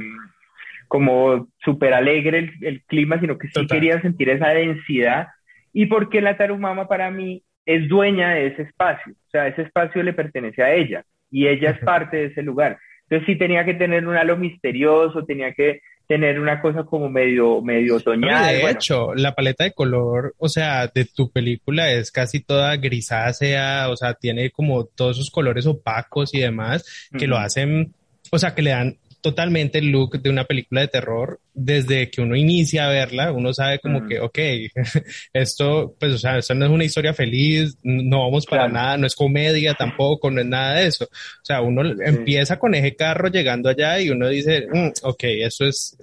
[0.92, 5.28] como súper alegre el, clima, sino que sí quería sentir esa densidad.
[5.72, 10.02] Y porque la Tarumama para mí es dueña de ese espacio, o sea, ese espacio
[10.02, 12.78] le pertenece a ella y ella es parte de ese lugar.
[13.04, 15.80] Entonces sí tenía que tener un halo misterioso, tenía que
[16.12, 18.54] tener una cosa como medio, medio otoñal.
[18.54, 23.88] de hecho, la paleta de color, o sea, de tu película es casi toda grisácea,
[23.88, 27.94] o sea, tiene como todos esos colores opacos y demás que lo hacen,
[28.30, 31.40] o sea, que le dan totalmente el look de una película de terror.
[31.54, 34.38] Desde que uno inicia a verla, uno sabe como que, ok,
[35.32, 39.06] esto, pues, o sea, esto no es una historia feliz, no vamos para nada, no
[39.06, 41.04] es comedia tampoco, no es nada de eso.
[41.04, 45.64] O sea, uno empieza con ese carro llegando allá y uno dice, mm, ok, eso
[45.66, 45.96] es,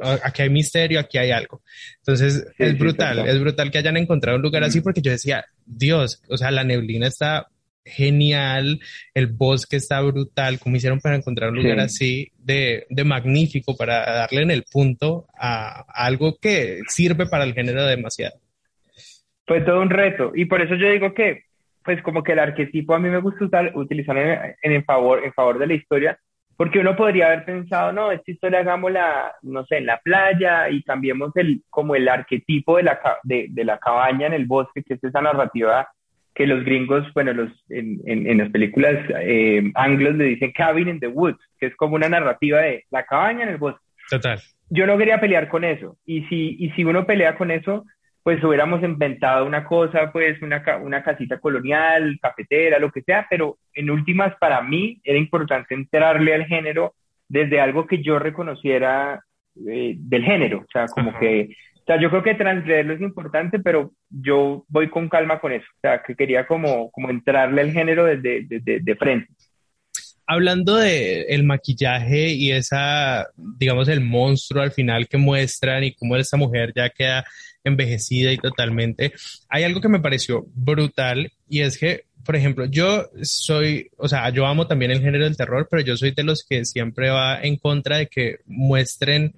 [0.00, 1.62] aquí hay misterio, aquí hay algo.
[1.98, 6.20] Entonces, es brutal, es brutal que hayan encontrado un lugar así porque yo decía, Dios,
[6.28, 7.48] o sea, la neblina está
[7.86, 8.80] genial,
[9.14, 14.04] el bosque está brutal, ¿cómo hicieron para encontrar un lugar así de, de, magnífico para
[14.04, 18.38] darle en el punto a, algo que sirve para el género demasiado?
[19.46, 21.44] Fue todo un reto y por eso yo digo que
[21.84, 25.56] pues como que el arquetipo a mí me gusta utilizar en, en, favor, en favor
[25.60, 26.18] de la historia,
[26.56, 30.82] porque uno podría haber pensado, no, esta historia hagámosla, no sé, en la playa y
[30.82, 34.94] cambiemos el, como el arquetipo de la, de, de la cabaña en el bosque, que
[34.94, 35.88] es esa narrativa
[36.36, 41.00] que los gringos, bueno, los, en, en, las películas eh, anglos le dicen cabin in
[41.00, 43.80] the woods, que es como una narrativa de la cabaña en el bosque.
[44.10, 44.38] Total.
[44.68, 45.96] Yo no quería pelear con eso.
[46.04, 47.86] Y si, y si uno pelea con eso,
[48.22, 53.56] pues hubiéramos inventado una cosa, pues una, una casita colonial, cafetera, lo que sea, pero
[53.72, 56.94] en últimas para mí era importante entrarle al género
[57.28, 59.22] desde algo que yo reconociera
[59.66, 61.48] eh, del género, o sea, como que
[61.86, 65.66] o sea, yo creo que transgredirlo es importante, pero yo voy con calma con eso.
[65.76, 69.28] O sea, que quería como, como entrarle al género desde, de frente.
[70.26, 76.16] Hablando de el maquillaje y esa, digamos, el monstruo al final que muestran y cómo
[76.16, 77.24] esta mujer ya queda
[77.62, 79.12] envejecida y totalmente,
[79.48, 84.28] hay algo que me pareció brutal y es que por ejemplo, yo soy, o sea,
[84.30, 87.40] yo amo también el género del terror, pero yo soy de los que siempre va
[87.40, 89.36] en contra de que muestren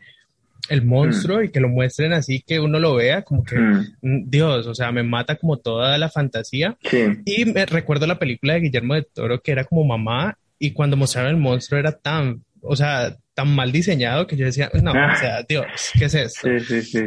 [0.69, 1.45] el monstruo mm.
[1.45, 3.87] y que lo muestren así que uno lo vea como que mm.
[4.03, 6.77] Mm, Dios, o sea, me mata como toda la fantasía.
[7.25, 10.97] Y me recuerdo la película de Guillermo de Toro que era como mamá y cuando
[10.97, 15.17] mostraron el monstruo era tan, o sea, tan mal diseñado que yo decía, no, o
[15.17, 16.49] sea, Dios, ¿qué es esto?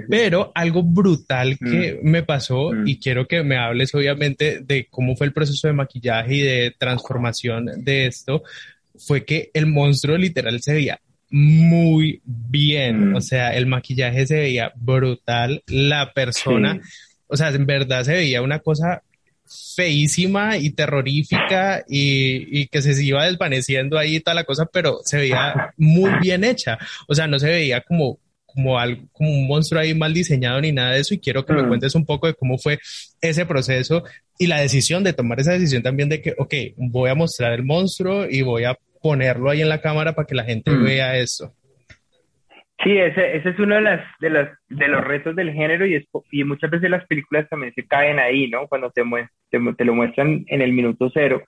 [0.09, 5.27] Pero algo brutal que me pasó y quiero que me hables obviamente de cómo fue
[5.27, 8.43] el proceso de maquillaje y de transformación de esto,
[8.97, 13.11] fue que el monstruo literal se veía muy bien.
[13.11, 13.15] Mm.
[13.15, 15.63] O sea, el maquillaje se veía brutal.
[15.67, 16.79] La persona,
[17.27, 19.01] o sea, en verdad se veía una cosa
[19.75, 25.73] feísima y terrorífica y, que se iba desvaneciendo ahí toda la cosa, pero se veía
[25.77, 26.77] muy bien hecha.
[27.07, 28.19] O sea, no se veía como
[28.53, 31.53] como algo, como un monstruo ahí mal diseñado ni nada de eso y quiero que
[31.53, 31.67] me mm.
[31.69, 32.79] cuentes un poco de cómo fue
[33.21, 34.03] ese proceso
[34.37, 37.63] y la decisión de tomar esa decisión también de que, ok, voy a mostrar el
[37.63, 40.83] monstruo y voy a ponerlo ahí en la cámara para que la gente mm.
[40.83, 41.53] vea eso.
[42.83, 46.03] Sí, ese, ese es uno de, las, de, las, de los retos del género y,
[46.31, 48.67] y muchas veces las películas también se caen ahí, ¿no?
[48.67, 49.03] Cuando te,
[49.51, 51.43] te, te lo muestran en el minuto cero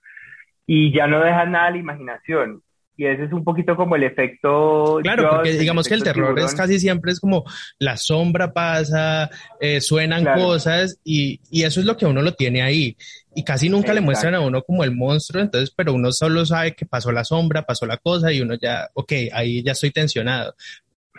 [0.67, 2.61] y ya no dejan nada a la imaginación.
[2.95, 4.99] Y ese es un poquito como el efecto.
[5.01, 7.43] Claro, porque digamos que el terror es casi siempre es como
[7.79, 12.61] la sombra pasa, eh, suenan cosas y, y, eso es lo que uno lo tiene
[12.61, 12.95] ahí.
[13.35, 16.73] Y casi nunca le muestran a uno como el monstruo, entonces, pero uno solo sabe
[16.73, 20.55] que pasó la sombra, pasó la cosa y uno ya, ok, ahí ya estoy tensionado.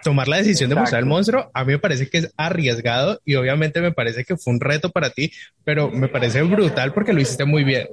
[0.02, 3.36] Tomar la decisión de mostrar el monstruo, a mí me parece que es arriesgado y
[3.36, 5.32] obviamente me parece que fue un reto para ti,
[5.64, 7.88] pero me parece brutal porque lo hiciste muy bien.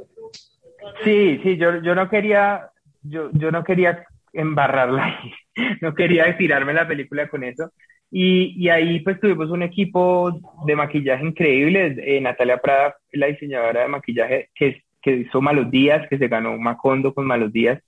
[1.03, 2.69] Sí, sí, yo, yo no quería,
[3.01, 5.33] yo, yo no quería embarrarla ahí,
[5.81, 7.71] no quería tirarme la película con eso.
[8.13, 11.95] Y, y, ahí pues tuvimos un equipo de maquillaje increíble.
[11.97, 16.51] Eh, Natalia Prada, la diseñadora de maquillaje que, que hizo Malos Días, que se ganó
[16.51, 17.81] un Macondo con Malos Días.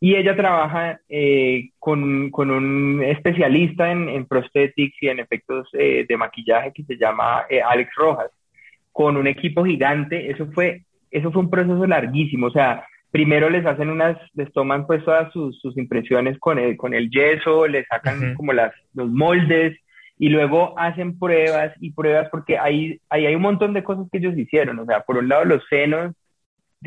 [0.00, 6.04] Y ella trabaja eh, con, con, un especialista en, en, prosthetics y en efectos eh,
[6.08, 8.30] de maquillaje que se llama Alex Rojas,
[8.90, 10.30] con un equipo gigante.
[10.30, 12.46] Eso fue, eso fue un proceso larguísimo.
[12.46, 16.76] O sea, primero les hacen unas, les toman pues todas sus, sus impresiones con el,
[16.76, 19.76] con el yeso, les sacan como las, los moldes
[20.18, 24.18] y luego hacen pruebas y pruebas porque ahí, ahí hay un montón de cosas que
[24.18, 26.14] ellos hicieron, o sea, por un lado los senos,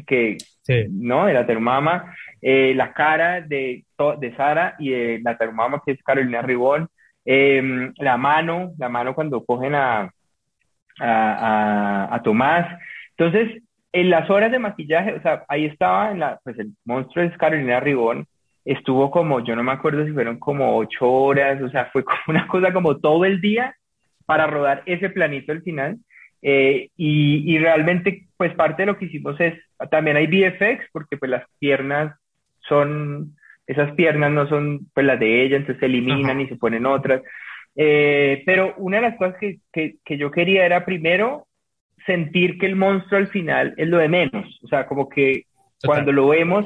[0.08, 0.38] que,
[0.90, 1.26] ¿no?
[1.26, 3.86] De la termama, eh, la cara de,
[4.20, 6.90] de Sara y de la termama que es Carolina Ribón,
[7.26, 10.12] em, la mano, la mano cuando cogen a,
[11.00, 12.80] a, a, a Tomás.
[13.18, 13.62] Entonces,
[13.94, 17.38] en las horas de maquillaje, o sea, ahí estaba en la, pues el monstruo es
[17.38, 18.26] Carolina Ribón,
[18.66, 22.18] estuvo como, yo no me acuerdo si fueron como ocho horas, o sea, fue como
[22.28, 23.76] una cosa como todo el día
[24.26, 25.98] para rodar ese planito al final.
[26.42, 29.54] Eh, y, y, realmente, pues parte de lo que hicimos es,
[29.90, 32.14] también hay VFX, porque pues las piernas
[32.68, 36.86] son, esas piernas no son pues las de ella, entonces se eliminan y se ponen
[36.86, 37.22] otras.
[37.76, 41.48] Eh, pero una de las cosas que, que, que yo quería era primero
[42.06, 44.60] sentir que el monstruo al final es lo de menos.
[44.64, 45.44] O sea, como que
[45.84, 46.66] cuando lo vemos,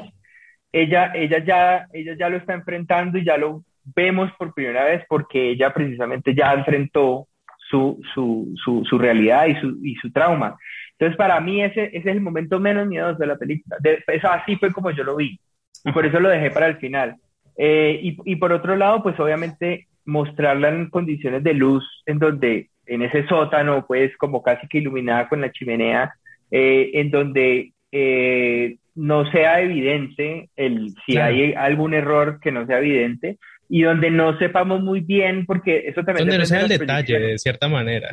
[0.72, 5.04] ella, ella, ya, ella ya lo está enfrentando y ya lo vemos por primera vez
[5.08, 7.26] porque ella precisamente ya enfrentó
[7.70, 10.56] su, su, su, su realidad y su, y su trauma.
[10.92, 13.76] Entonces, para mí ese, ese es el momento menos miedoso de la película.
[13.80, 15.38] De, eso así fue como yo lo vi.
[15.84, 17.16] Y por eso lo dejé para el final.
[17.56, 22.70] Eh, y, y por otro lado, pues obviamente mostrarla en condiciones de luz en donde
[22.88, 26.14] en ese sótano, pues como casi que iluminada con la chimenea,
[26.50, 32.78] eh, en donde eh, no sea evidente el, si hay algún error que no sea
[32.78, 36.26] evidente y donde no sepamos muy bien, porque eso también...
[36.26, 38.08] Donde no sea el detalle, de cierta manera.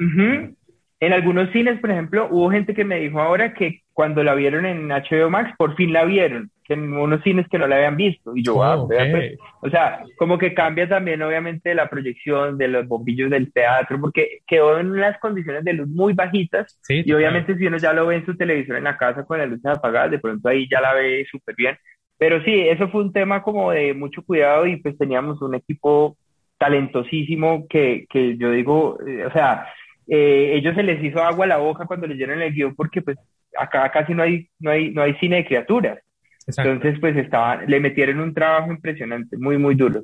[0.99, 4.65] En algunos cines, por ejemplo, hubo gente que me dijo ahora que cuando la vieron
[4.65, 7.95] en HBO Max, por fin la vieron, que en unos cines que no la habían
[7.95, 8.35] visto.
[8.35, 12.87] Y yo, ah, pues, o sea, como que cambia también obviamente la proyección de los
[12.87, 16.79] bombillos del teatro, porque quedó en unas condiciones de luz muy bajitas.
[16.89, 19.49] y obviamente si uno ya lo ve en su televisor en la casa con las
[19.49, 21.77] luces apagadas, de pronto ahí ya la ve súper bien.
[22.17, 26.17] Pero sí, eso fue un tema como de mucho cuidado y pues teníamos un equipo
[26.57, 29.67] talentosísimo que, que yo digo, eh, o sea,
[30.07, 33.17] eh, ellos se les hizo agua a la boca cuando leyeron el guion porque pues
[33.57, 35.99] acá casi no hay, no hay, no hay cine de criaturas.
[36.47, 40.03] Entonces pues estaba, le metieron un trabajo impresionante, muy, muy duro.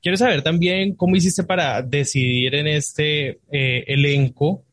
[0.00, 4.64] Quiero saber también cómo hiciste para decidir en este eh, elenco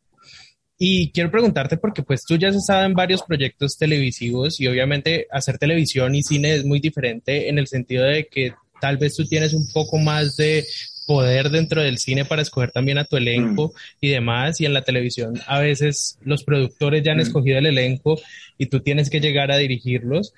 [0.82, 5.28] y quiero preguntarte porque pues tú ya has estado en varios proyectos televisivos y obviamente
[5.30, 9.26] hacer televisión y cine es muy diferente en el sentido de que tal vez tú
[9.26, 10.64] tienes un poco más de
[11.10, 13.98] poder dentro del cine para escoger también a tu elenco mm.
[14.00, 14.62] y demás.
[14.62, 17.22] Y en la televisión a veces los productores ya han mm.
[17.22, 18.20] escogido el elenco
[18.60, 20.36] y tú tienes que llegar a dirigirlos.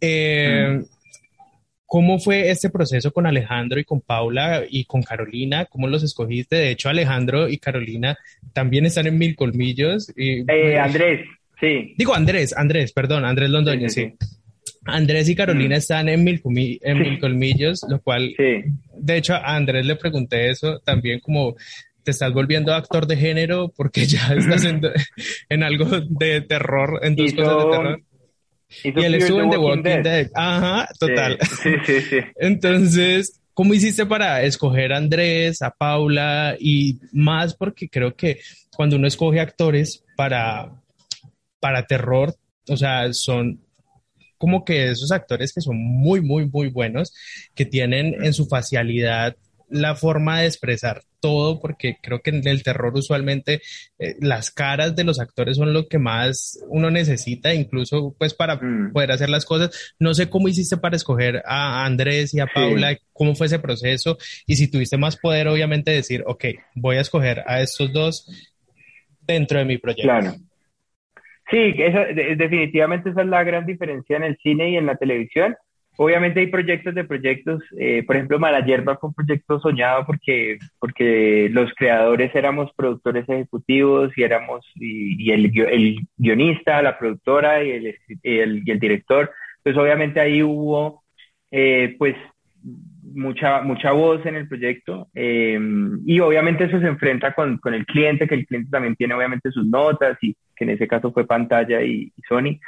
[0.00, 0.84] Eh, mm.
[1.84, 5.66] ¿Cómo fue este proceso con Alejandro y con Paula y con Carolina?
[5.66, 6.56] ¿Cómo los escogiste?
[6.56, 8.16] De hecho, Alejandro y Carolina
[8.54, 10.10] también están en Mil Colmillos.
[10.16, 11.26] Y, eh, Andrés,
[11.60, 11.92] sí.
[11.98, 14.14] Digo Andrés, Andrés, perdón, Andrés Londoño, sí.
[14.86, 16.40] Andrés y Carolina están en mil,
[16.82, 21.56] en mil colmillos, lo cual, de hecho, a Andrés le pregunté eso también como,
[22.06, 27.34] te estás volviendo actor de género porque ya estás en, algo de terror, en dos
[27.34, 28.02] cosas de terror.
[28.84, 30.30] Y él estuvo en The Walking, Dead.
[30.34, 31.38] Ajá, total.
[31.62, 32.16] Sí, sí, sí.
[32.36, 37.54] Entonces, ¿cómo hiciste para escoger a Andrés, a Paula y más?
[37.54, 38.38] Porque creo que
[38.76, 40.70] cuando uno escoge actores para,
[41.58, 42.34] para terror,
[42.68, 43.60] o sea, son
[44.38, 47.12] como que esos actores que son muy, muy, muy buenos,
[47.54, 49.36] que tienen en su facialidad
[49.68, 53.60] la forma de expresar todo, porque creo que en el terror usualmente
[53.98, 58.56] eh, las caras de los actores son lo que más uno necesita, incluso pues para
[58.56, 58.92] mm.
[58.92, 59.94] poder hacer las cosas.
[59.98, 64.18] No sé cómo hiciste para escoger a Andrés y a Paula, cómo fue ese proceso
[64.46, 68.30] y si tuviste más poder, obviamente decir, ok, voy a escoger a estos dos
[69.20, 70.04] dentro de mi proyecto.
[70.04, 70.36] Claro.
[71.50, 71.74] Sí,
[72.36, 75.54] definitivamente esa es la gran diferencia en el cine y en la televisión.
[75.96, 80.58] obviamente hay proyectos de proyectos, eh, por ejemplo, Mala Yerba fue un proyecto soñado porque,
[80.78, 87.70] porque los creadores éramos productores ejecutivos y éramos, y, el, el, guionista, la productora y
[87.70, 89.30] el, el, y el director,
[89.62, 91.04] pues obviamente ahí hubo,
[91.50, 92.16] eh, pues,
[93.14, 95.58] mucha, mucha voz en el proyecto eh,
[96.04, 99.50] y obviamente eso se enfrenta con, con, el cliente, que el cliente también tiene obviamente
[99.50, 102.58] sus notas y que en ese caso fue pantalla y, Sony.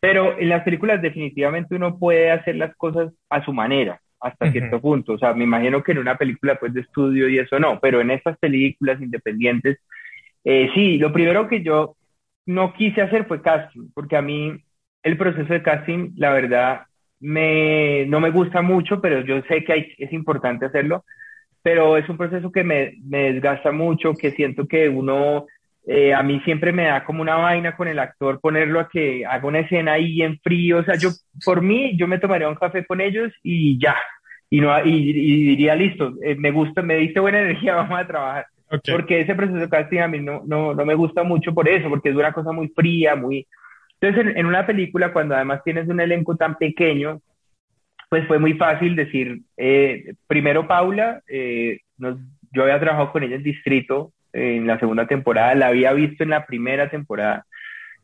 [0.00, 4.80] Pero en las películas definitivamente uno puede hacer las cosas a su manera, hasta cierto
[4.80, 5.12] punto.
[5.14, 8.00] O sea, me imagino que en una película pues de estudio y eso no, pero
[8.00, 9.78] en estas películas independientes,
[10.44, 11.96] eh, sí, lo primero que yo
[12.46, 14.54] no quise hacer fue casting, porque a mí
[15.02, 16.82] el proceso de casting, la verdad,
[17.20, 21.04] me, no me gusta mucho, pero yo sé que hay, es importante hacerlo,
[21.62, 25.46] pero es un proceso que me, me desgasta mucho, que siento que uno,
[25.86, 29.26] eh, a mí siempre me da como una vaina con el actor ponerlo a que
[29.26, 31.10] haga una escena ahí en frío, o sea, yo,
[31.44, 33.96] por mí, yo me tomaría un café con ellos y ya,
[34.48, 38.46] y, no, y, diría, listo, eh, me gusta, me diste buena energía, vamos a trabajar.
[38.88, 41.88] Porque ese proceso de casting a mí no, no, no me gusta mucho por eso,
[41.88, 43.44] porque es una cosa muy fría, muy,
[44.00, 47.20] entonces, en, una película, cuando además tienes un elenco tan pequeño,
[48.08, 53.42] pues fue muy fácil decir, eh, primero Paula, eh, yo había trabajado con ella en
[53.42, 57.44] Distrito en la segunda temporada, la había visto en la primera temporada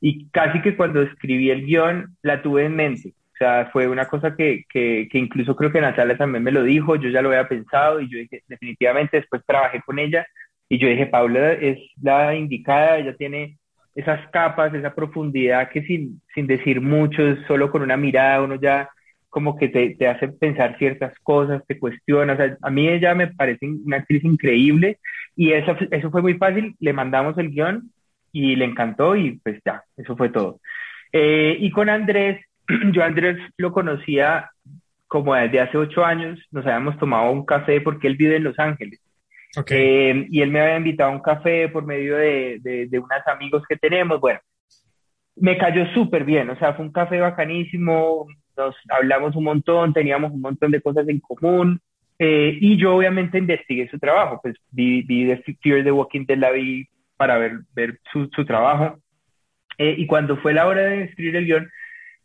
[0.00, 3.14] y casi que cuando escribí el guion la tuve en mente.
[3.34, 6.62] O sea, fue una cosa que, que, que incluso creo que Natalia también me lo
[6.62, 10.26] dijo, yo ya lo había pensado y yo dije, definitivamente después trabajé con ella
[10.68, 13.58] y yo dije, Paula es la indicada, ella tiene
[13.96, 18.88] esas capas, esa profundidad que sin, sin decir mucho, solo con una mirada uno ya
[19.30, 22.56] como que te, te hace pensar ciertas cosas, te cuestiona.
[22.62, 24.98] A mí ella me parece una actriz increíble
[25.34, 26.74] y eso, eso fue muy fácil.
[26.78, 27.90] Le mandamos el guion
[28.32, 30.60] y le encantó y pues ya, eso fue todo.
[31.12, 32.44] Eh, y con Andrés,
[32.92, 34.50] yo Andrés lo conocía
[35.06, 38.58] como desde hace ocho años, nos habíamos tomado un café porque él vive en Los
[38.58, 39.00] Ángeles.
[39.68, 43.62] Eh, y él me había invitado a un café por medio de, de, unos amigos
[43.68, 44.20] que tenemos.
[44.20, 44.40] Bueno,
[45.36, 48.26] me cayó súper bien, o sea, fue un café bacanísimo,
[48.56, 51.80] nos hablamos un montón, teníamos un montón de cosas en común.
[52.18, 56.38] Eh, y yo obviamente investigué su trabajo, pues vi, vi The Fear the Walking Dead,
[56.38, 56.86] la vi
[57.16, 58.98] para ver, ver su, su trabajo.
[59.78, 61.70] Eh, y cuando fue la hora de escribir el guion,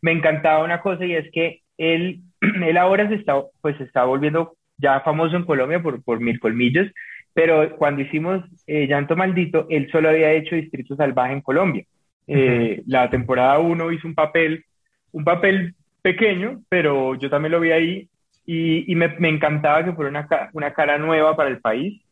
[0.00, 4.04] me encantaba una cosa y es que él, él ahora se está, pues, se está
[4.04, 6.88] volviendo ya famoso en Colombia por, por Mil Colmillos,
[7.34, 11.84] pero cuando hicimos eh, Llanto Maldito, él solo había hecho Distrito Salvaje en Colombia.
[12.26, 14.64] Eh, la temporada 1 hizo un papel,
[15.12, 18.08] un papel pequeño, pero yo también lo vi ahí
[18.44, 22.02] y, me, encantaba que fuera una, una, cara nueva para el país.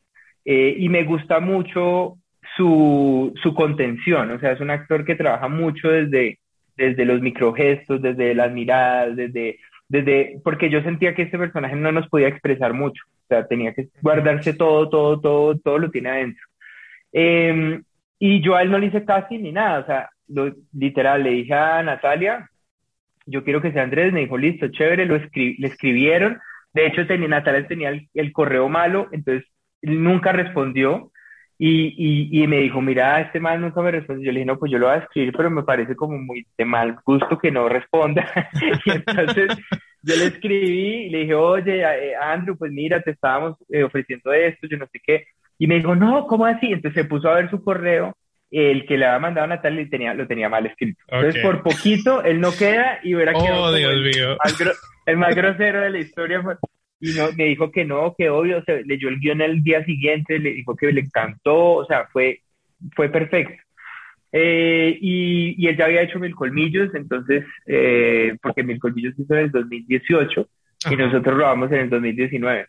[0.45, 2.17] Eh, y me gusta mucho
[2.57, 6.39] su, su contención, o sea, es un actor que trabaja mucho desde,
[6.77, 9.59] desde los microgestos, desde las miradas, desde
[9.91, 13.75] desde, porque yo sentía que este personaje no nos podía expresar mucho, o sea, tenía
[13.75, 16.47] que guardarse todo, todo, todo, todo lo tiene adentro.
[17.13, 17.83] Em,
[18.21, 20.11] y yo a él no le hice casi ni nada, o sea,
[20.73, 22.49] literal, le dije a Natalia,
[23.27, 26.39] yo quiero que sea Andrés, me dijo, listo, chévere, lo le escribieron,
[26.73, 29.45] de hecho tenía, Natalia tenía el, el correo malo, entonces
[29.83, 31.11] nunca respondió,
[31.63, 34.25] y, y, me dijo, mira, este man nunca me responde.
[34.25, 36.47] Yo le dije, no, pues yo lo voy a escribir, pero me parece como muy
[36.57, 38.27] de mal gusto que no responda.
[38.87, 39.59] y entonces
[40.01, 44.33] yo le escribí y le dije, oye, eh, Andrew, pues mira, te estábamos eh, ofreciendo
[44.33, 45.27] esto, yo no sé qué.
[45.59, 46.73] Y me dijo, no, ¿cómo así?
[46.73, 48.17] Entonces se puso a ver su correo,
[48.51, 50.99] el que le había mandado a Natalia tenía, lo tenía mal escrito.
[51.09, 54.39] Entonces por poquito él no queda y verá que oh, el, mío.
[55.05, 56.43] el más grosero de la historia.
[57.01, 60.39] Y no, me dijo que no, que obvio, se leyó el guion el día siguiente,
[60.39, 62.41] le dijo que le encantó, o sea, fue,
[62.95, 63.63] fue perfecto.
[64.33, 69.35] Eh, y, y, él ya había hecho Mil Colmillos, entonces, eh, porque Mil Colmillos hizo
[69.35, 70.49] en el 2018
[70.91, 72.67] y nosotros lo vamos en el 2019.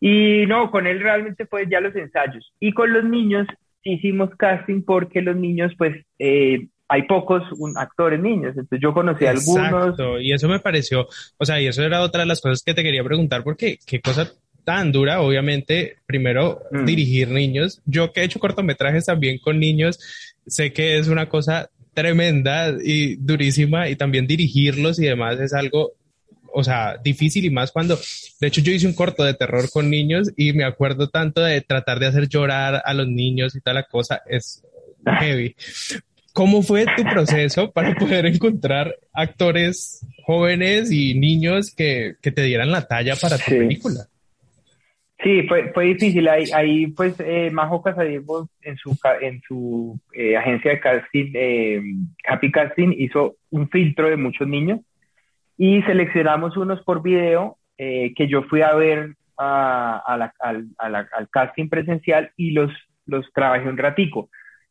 [0.00, 2.52] Y no, con él realmente fue ya los ensayos.
[2.60, 3.46] Y con los niños
[3.82, 7.42] hicimos casting porque los niños, pues, eh, hay pocos
[7.76, 9.96] actores niños, entonces yo conocí a algunos.
[10.20, 12.82] Y eso me pareció, o sea, y eso era otra de las cosas que te
[12.82, 14.30] quería preguntar, porque qué cosa
[14.62, 16.84] tan dura, obviamente, primero mm.
[16.84, 17.80] dirigir niños.
[17.86, 19.98] Yo que he hecho cortometrajes también con niños,
[20.46, 25.92] sé que es una cosa tremenda y durísima y también dirigirlos y demás es algo,
[26.52, 27.98] o sea, difícil y más cuando,
[28.38, 31.62] de hecho yo hice un corto de terror con niños y me acuerdo tanto de
[31.62, 34.62] tratar de hacer llorar a los niños y toda la cosa, es
[35.06, 35.56] heavy.
[36.32, 42.70] ¿Cómo fue tu proceso para poder encontrar actores jóvenes y niños que, que te dieran
[42.70, 44.06] la talla para tu película?
[45.22, 46.26] Sí, fue, fue difícil.
[46.28, 51.82] Ahí, ahí pues, eh, Majo Casadiego en su, en su eh, agencia de casting, eh,
[52.26, 54.80] Happy Casting, hizo un filtro de muchos niños
[55.56, 60.32] y seleccionamos unos por video eh, que yo fui a ver al,
[60.78, 62.70] al, casting presencial y los,
[63.06, 64.28] los trabajé un ratico.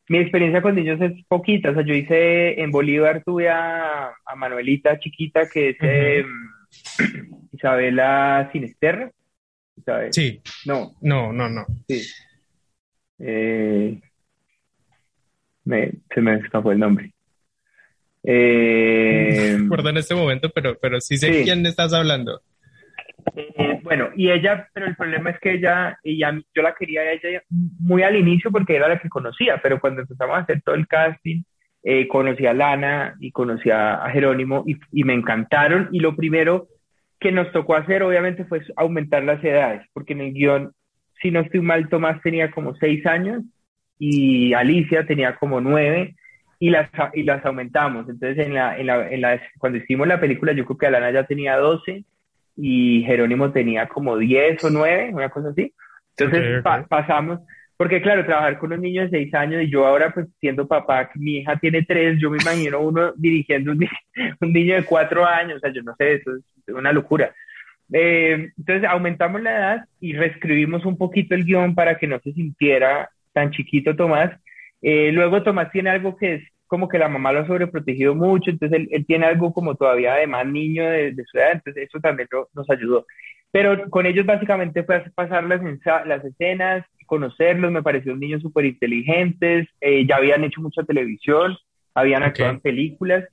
[0.08, 4.36] Mi experiencia con niños es poquita, o sea, yo hice en Bolívar, tuve a, a
[4.36, 6.26] Manuelita chiquita, que es em,
[7.52, 9.10] Isabela Sinesterra.
[10.10, 10.40] Sí.
[10.66, 10.92] No.
[11.00, 11.64] No, no, no.
[11.88, 12.02] Sí.
[13.18, 14.00] Eh,
[15.64, 17.12] se me escapó el nombre.
[18.24, 22.40] Eh, no en este momento, pero, pero sí sé quién estás hablando.
[23.34, 27.12] Eh, bueno, y ella, pero el problema es que ella, ella, yo la quería a
[27.12, 30.74] ella muy al inicio porque era la que conocía, pero cuando empezamos a hacer todo
[30.74, 31.42] el casting,
[31.84, 35.88] eh, conocí a Lana y conocí a, Jerónimo y, y, me encantaron.
[35.92, 36.68] Y lo primero
[37.18, 40.72] que nos tocó hacer, obviamente, fue aumentar las edades, porque en el guion,
[41.20, 43.42] si no estoy mal, Tomás tenía como seis años
[43.98, 46.16] y Alicia tenía como nueve
[46.58, 48.08] y las, y las aumentamos.
[48.08, 51.10] Entonces, en la, en la, en la, cuando hicimos la película, yo creo que Alana
[51.10, 52.04] ya tenía 12
[52.56, 55.72] y Jerónimo tenía como 10 o 9, una cosa así.
[56.16, 57.40] Entonces pasamos,
[57.76, 61.10] porque claro, trabajar con unos niños de 6 años y yo ahora pues siendo papá,
[61.14, 63.86] mi hija tiene 3, yo me imagino uno dirigiendo un,
[64.40, 67.34] un niño de 4 años, o sea, yo no sé, eso es una locura.
[67.92, 72.32] Eh, entonces aumentamos la edad y reescribimos un poquito el guion para que no se
[72.32, 74.30] sintiera tan chiquito Tomás.
[74.80, 76.42] Eh, luego Tomás tiene algo que es
[76.72, 80.26] como que la mamá lo ha sobreprotegido mucho, entonces él, tiene algo como todavía de
[80.26, 83.04] más niño de, su edad, entonces eso también nos ayudó.
[83.50, 85.60] Pero con ellos básicamente fue pasar las,
[86.06, 91.58] las escenas, conocerlos, me pareció un niño súper inteligentes, eh, ya habían hecho mucha televisión,
[91.92, 93.28] habían actuado en películas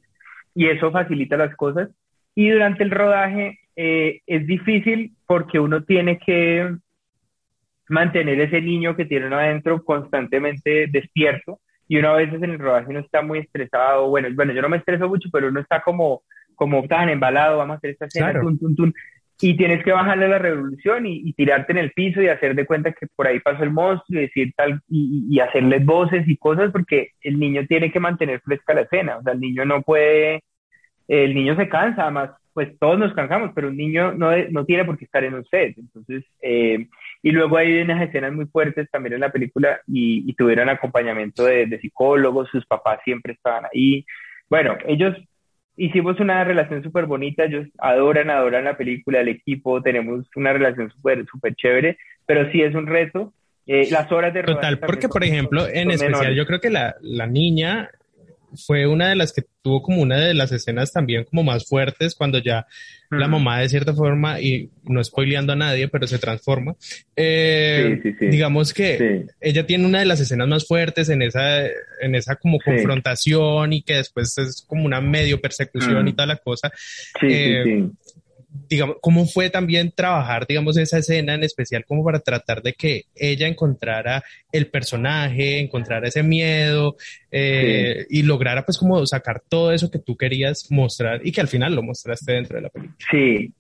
[0.54, 1.88] y eso facilita las cosas.
[2.36, 6.76] Y durante el rodaje eh, es difícil porque uno tiene que
[7.88, 12.60] mantener ese niño que tiene uno adentro constantemente despierto y uno a veces en el
[12.60, 15.82] rodaje no está muy estresado, bueno, bueno, yo no me estreso mucho, pero uno está
[15.82, 16.22] como,
[16.56, 18.42] como tan embalado, vamos a hacer esta escena,
[19.42, 22.92] y tienes que bajarle la revolución y, tirarte en el piso y hacer de cuenta
[22.92, 26.72] que por ahí pasó el monstruo y decir tal, y, y hacerle voces y cosas,
[26.72, 30.44] porque el niño tiene que mantener fresca la escena, o sea, el niño no puede,
[31.10, 34.86] el niño se cansa, además, pues todos nos cansamos, pero un niño no, no tiene
[34.86, 36.88] por qué estar en un set, entonces, eh,
[37.24, 41.80] y luego hay unas escenas muy fuertes también en la película y, tuvieron acompañamiento de,
[41.82, 44.06] psicólogos, sus papás siempre estaban ahí.
[44.50, 45.18] Bueno, ellos
[45.76, 50.92] hicimos una relación súper bonita, ellos adoran, adoran la película, el equipo, tenemos una relación
[50.92, 53.34] súper, súper chévere, pero sí es un reto.
[53.68, 57.28] Eh, las horas de Total, porque por ejemplo, en especial, yo creo que la, la
[57.28, 57.90] niña
[58.56, 62.16] fue una de las que tuvo como una de las escenas también como más fuertes
[62.16, 62.66] cuando ya
[63.12, 66.76] la mamá de cierta forma, y no spoileando a nadie, pero se transforma.
[67.16, 72.36] Eh, digamos que ella tiene una de las escenas más fuertes en esa, en esa
[72.36, 76.72] como confrontación y que después es como una medio persecución y toda la cosa.
[77.24, 77.90] Eh,
[78.52, 83.04] digamos, cómo fue también trabajar, digamos, esa escena en especial como para tratar de que
[83.16, 86.96] ella encontrara el personaje, encontrara ese miedo
[87.32, 91.48] eh, y lograra pues como sacar todo eso que tú querías mostrar y que al
[91.48, 92.98] final lo mostraste dentro de la película.
[93.12, 93.54] Sí.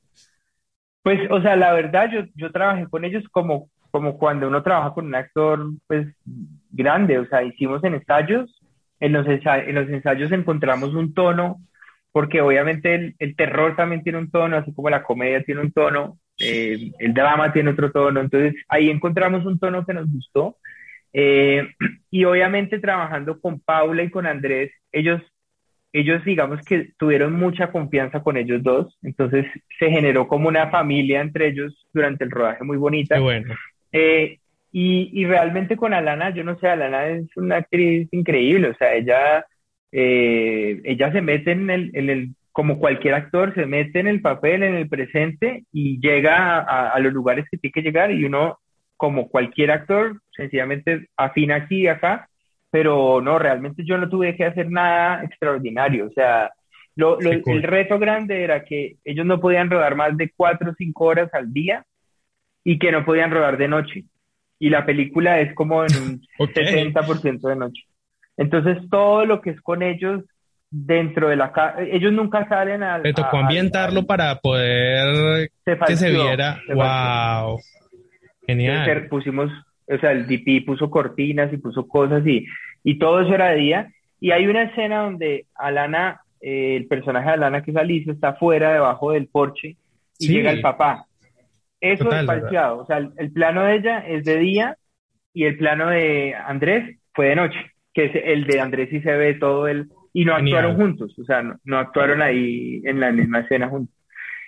[1.03, 4.93] Pues, o sea, la verdad, yo, yo trabajé con ellos como, como cuando uno trabaja
[4.93, 6.07] con un actor, pues,
[6.71, 8.61] grande, o sea, hicimos en ensayos,
[8.99, 11.61] en los, en los ensayos encontramos un tono
[12.19, 16.19] porque obviamente el, terror también tiene un tono, así como la comedia tiene un tono,
[16.37, 20.57] eh, el drama tiene otro tono, entonces ahí encontramos un tono que nos gustó.
[21.13, 21.65] Eh,
[22.11, 25.21] y obviamente trabajando con Paula y con Andrés, ellos,
[25.93, 29.45] ellos digamos que tuvieron mucha confianza con ellos dos, entonces
[29.79, 33.17] se generó como una familia entre ellos durante el rodaje muy bonita.
[33.21, 33.55] bueno.
[33.93, 34.39] Eh,
[34.73, 38.93] y, y realmente con Alana, yo no sé, Alana es una actriz increíble, o sea,
[38.93, 39.45] ella
[39.91, 44.21] eh, ella se mete en el, en el, como cualquier actor, se mete en el
[44.21, 48.59] papel, en el presente y llega a, los lugares que tiene que llegar y uno,
[48.97, 52.27] como cualquier actor, sencillamente afina aquí y acá,
[52.69, 56.51] pero no, realmente yo no tuve que hacer nada extraordinario, o sea,
[56.95, 61.05] lo, el reto grande era que ellos no podían rodar más de cuatro o cinco
[61.05, 61.85] horas al día
[62.63, 64.03] y que no podían rodar de noche.
[64.59, 67.83] Y la película es como en un 70% de noche.
[68.39, 70.23] Entonces, todo lo que es con ellos
[70.71, 72.97] dentro de la casa, ellos nunca salen a...
[72.99, 76.61] Me tocó ambientarlo para poder que se viera.
[76.73, 77.59] ¡Wow!
[78.47, 79.07] Genial.
[79.09, 79.51] pusimos,
[79.87, 82.45] o sea, el DP puso cortinas y puso cosas y,
[82.81, 83.87] y todo eso era de día.
[84.21, 88.29] Y hay una escena donde Alana, eh, el personaje de Alana, que es Alicia, está
[88.29, 89.75] afuera, debajo del porche,
[90.17, 91.07] y llega el papá.
[91.81, 92.77] Eso es falseado.
[92.77, 94.77] O sea, el plano de ella es de día
[95.33, 99.11] y el plano de Andrés fue de noche que es el de Andrés y se
[99.11, 99.89] ve todo el...
[100.13, 103.95] y no actuaron juntos, o sea, no, actuaron ahí en la misma escena juntos.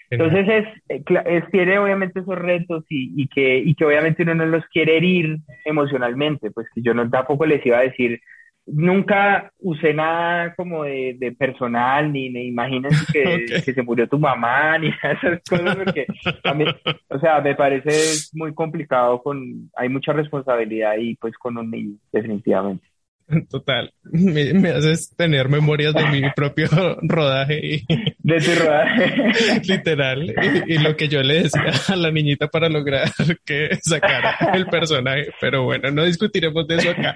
[0.09, 4.35] Entonces es, eh, es, tiene obviamente esos retos y, y, que, y que obviamente uno
[4.35, 8.19] no los quiere herir emocionalmente, pues que yo no tampoco les iba a decir,
[8.65, 14.19] nunca usé nada como de, de personal, ni, ni imagínense que, que, se murió tu
[14.19, 16.05] mamá, ni esas cosas, porque
[16.43, 16.65] a mí,
[17.09, 17.91] o sea, me parece
[18.33, 22.90] muy complicado, con, hay mucha responsabilidad y pues con un niño, definitivamente.
[23.49, 26.67] Total, me, haces tener memorias de mi propio
[27.01, 27.59] rodaje.
[27.63, 27.85] Y,
[28.19, 29.61] de tu rodaje.
[29.63, 30.33] Literal.
[30.67, 33.11] Y, lo que yo le decía a la niñita para lograr
[33.45, 35.29] que sacara el personaje.
[35.39, 37.15] Pero bueno, no discutiremos de eso acá.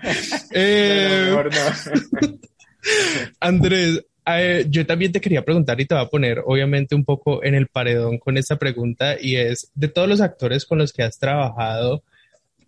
[0.54, 1.36] Eh,
[3.40, 7.44] Andrés, eh, yo también te quería preguntar y te voy a poner obviamente un poco
[7.44, 11.04] en el paredón con esta pregunta y es, de todos los actores con los que
[11.04, 12.04] has trabajado,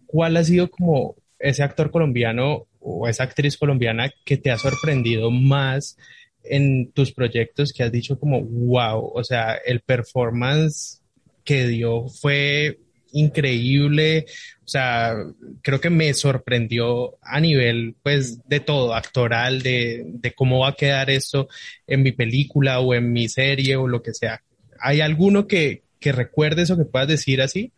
[0.06, 5.32] ¿cuál ha sido como ese actor colombiano o esa actriz colombiana que te ha sorprendido
[5.32, 5.98] más
[6.44, 11.02] en tus proyectos que has dicho como, wow, o sea, el performance
[11.44, 12.80] que dio fue
[13.14, 14.26] increíble,
[14.64, 15.16] o sea,
[15.62, 20.76] creo que me sorprendió a nivel, pues, de todo, actoral, de, de cómo va a
[20.76, 21.48] quedar esto
[21.88, 24.42] en mi película o en mi serie o lo que sea.
[24.80, 27.72] ¿Hay alguno que, que recuerdes o que puedas decir así?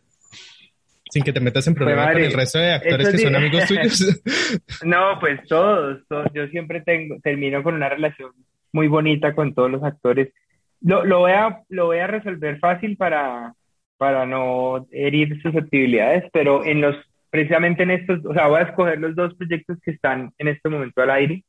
[1.10, 4.22] Sin que te metas en problemas con el resto de actores que son amigos tuyos.
[4.84, 6.00] no, pues todos,
[6.32, 8.30] Yo siempre tengo, termino con una relación
[8.72, 10.32] muy bonita con todos los actores.
[10.80, 13.54] Lo, lo, voy, a, lo voy a resolver fácil para,
[13.98, 16.96] para no herir susceptibilidades, pero en los,
[17.28, 20.68] precisamente en estos, o sea, voy a escoger los dos proyectos que están en este
[20.68, 21.44] momento al aire,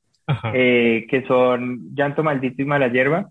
[0.53, 3.30] eh, que son Llanto Maldito y Mala Hierba.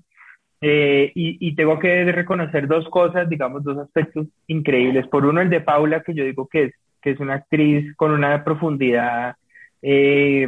[0.62, 5.06] Eh, y, tengo que reconocer dos cosas, digamos, dos aspectos increíbles.
[5.08, 8.10] Por uno, el de Paula, que yo digo que es, que es una actriz con
[8.12, 9.36] una profundidad
[9.80, 10.46] eh,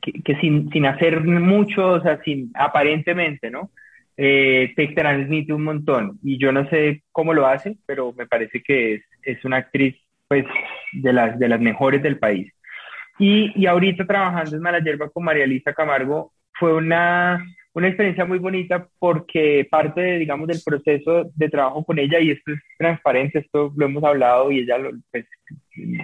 [0.00, 3.70] que, sin, sin, hacer mucho, o sea, sin, aparentemente, ¿no?
[4.16, 6.18] Eh, te transmite un montón.
[6.22, 9.96] Y yo no sé cómo lo hace, pero me parece que es, es una actriz,
[10.28, 10.44] pues,
[10.92, 12.52] de las, de las mejores del país.
[13.18, 18.24] Y, y ahorita trabajando en Mala Yerba con María Elisa Camargo, fue una una experiencia
[18.24, 22.60] muy bonita porque parte, de, digamos, del proceso de trabajo con ella, y esto es
[22.78, 25.26] transparente, esto lo hemos hablado y ella lo, pues,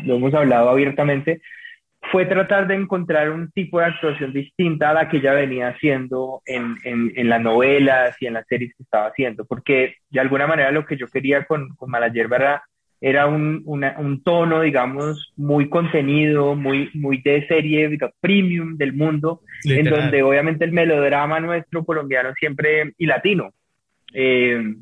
[0.05, 1.41] lo hemos hablado abiertamente,
[2.11, 6.43] fue tratar de encontrar un tipo de actuación distinta a la que ella venía haciendo
[6.47, 10.47] en, en, en las novelas y en las series que estaba haciendo, porque de alguna
[10.47, 12.63] manera lo que yo quería con, con Malayer era
[13.01, 19.89] era un, un, tono, digamos, muy contenido, muy, muy de serie premium del mundo, en
[19.89, 23.53] donde obviamente el melodrama nuestro colombiano siempre, y latino,
[24.13, 24.75] eh,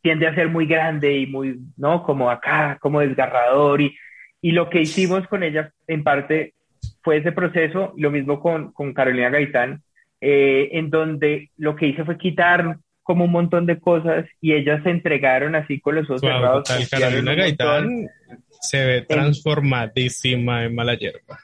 [0.00, 2.04] tiende a ser muy grande y muy, ¿no?
[2.04, 3.80] Como acá, como desgarrador.
[3.80, 3.96] Y,
[4.40, 6.54] y lo que hicimos con ella, en parte,
[7.02, 9.82] fue ese proceso, lo mismo con, con Carolina Gaitán,
[10.20, 14.82] eh, en donde lo que hice fue quitar como un montón de cosas y ellas
[14.82, 16.68] se entregaron así con los ojos cerrados.
[16.90, 18.08] Carolina Gaitán
[18.60, 21.38] se ve transformadísima en mala hierba.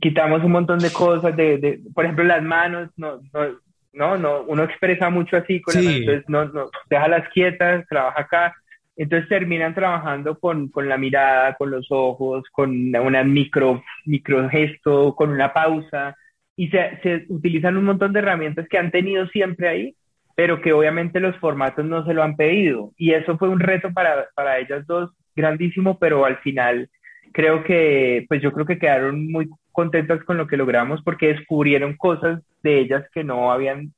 [0.00, 3.60] Quitamos un montón de cosas, de, de, por ejemplo, las manos, no, no,
[3.92, 8.20] no, no, uno expresa mucho así con las manos, entonces no, no, déjalas quietas, trabaja
[8.20, 8.56] acá.
[8.96, 15.14] Entonces terminan trabajando con, con la mirada, con los ojos, con una micro, micro gesto,
[15.14, 16.16] con una pausa,
[16.56, 19.96] y se, se utilizan un montón de herramientas que han tenido siempre ahí,
[20.34, 22.92] pero que obviamente los formatos no se lo han pedido.
[22.96, 26.88] Y eso fue un reto para, para ellas dos grandísimo, pero al final
[27.32, 31.96] creo que, pues yo creo que quedaron muy contentas con lo que logramos porque descubrieron
[31.96, 33.92] cosas de ellas que no habían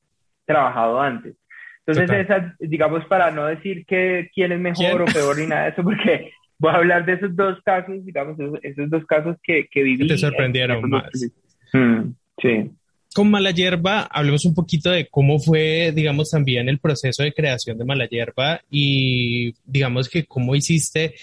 [0.46, 1.34] trabajado antes.
[1.86, 2.26] Entonces,
[2.60, 6.30] digamos, para no decir que quién es mejor o peor ni nada de eso, porque
[6.58, 10.06] voy a hablar de esos dos casos, digamos, esos, dos casos que, que viví.
[10.06, 11.10] Te sorprendieron más.
[11.72, 12.70] Mm, sí
[13.14, 17.78] con Mala Hierba, hablemos un poquito de cómo fue, digamos, también el proceso de creación
[17.78, 21.14] de Mala Hierba y digamos que cómo hiciste,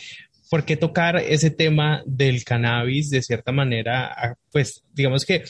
[0.50, 5.44] por qué tocar ese tema del cannabis de cierta manera, pues digamos que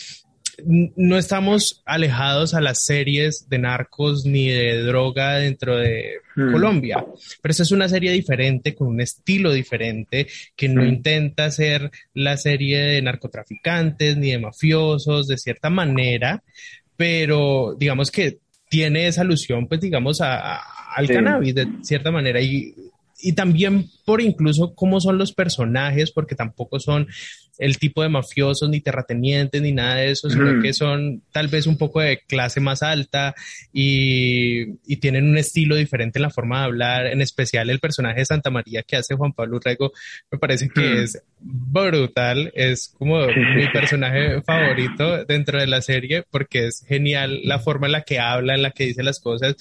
[0.66, 6.52] no estamos alejados a las series de narcos ni de droga dentro de hmm.
[6.52, 7.06] Colombia,
[7.42, 10.88] pero esa es una serie diferente, con un estilo diferente, que no hmm.
[10.88, 16.44] intenta ser la serie de narcotraficantes ni de mafiosos, de cierta manera,
[16.98, 18.40] pero digamos que
[18.70, 20.62] tiene esa alusión, pues digamos, a,
[20.96, 22.74] al cannabis de cierta manera y,
[23.20, 27.08] y también por incluso cómo son los personajes, porque tampoco son
[27.62, 31.68] el tipo de mafiosos, ni terratenientes, ni nada de eso, sino que son tal vez
[31.68, 33.36] un poco de clase más alta
[33.72, 38.22] y, y, tienen un estilo diferente en la forma de hablar, en especial el personaje
[38.22, 39.92] de Santa María que hace Juan Pablo Rego,
[40.32, 46.68] me parece que es brutal, es como mi personaje favorito dentro de la serie porque
[46.68, 49.56] es genial la forma en la que habla, en la que dice las cosas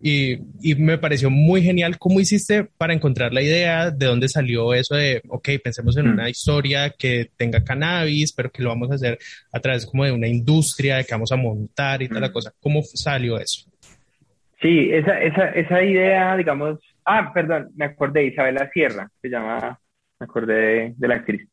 [0.00, 4.74] y, y me pareció muy genial cómo hiciste para encontrar la idea, de dónde salió
[4.74, 8.94] eso de, ok, pensemos en una historia que tenga cannabis, pero que lo vamos a
[8.94, 9.18] hacer
[9.52, 12.52] a través como de una industria, de que vamos a montar y tal la cosa.
[12.60, 13.68] ¿Cómo salió eso?
[14.60, 19.78] Sí, esa, esa, esa idea, digamos, ah, perdón, me acordé, Isabela Sierra, se llama,
[20.18, 21.48] me acordé de, la actriz,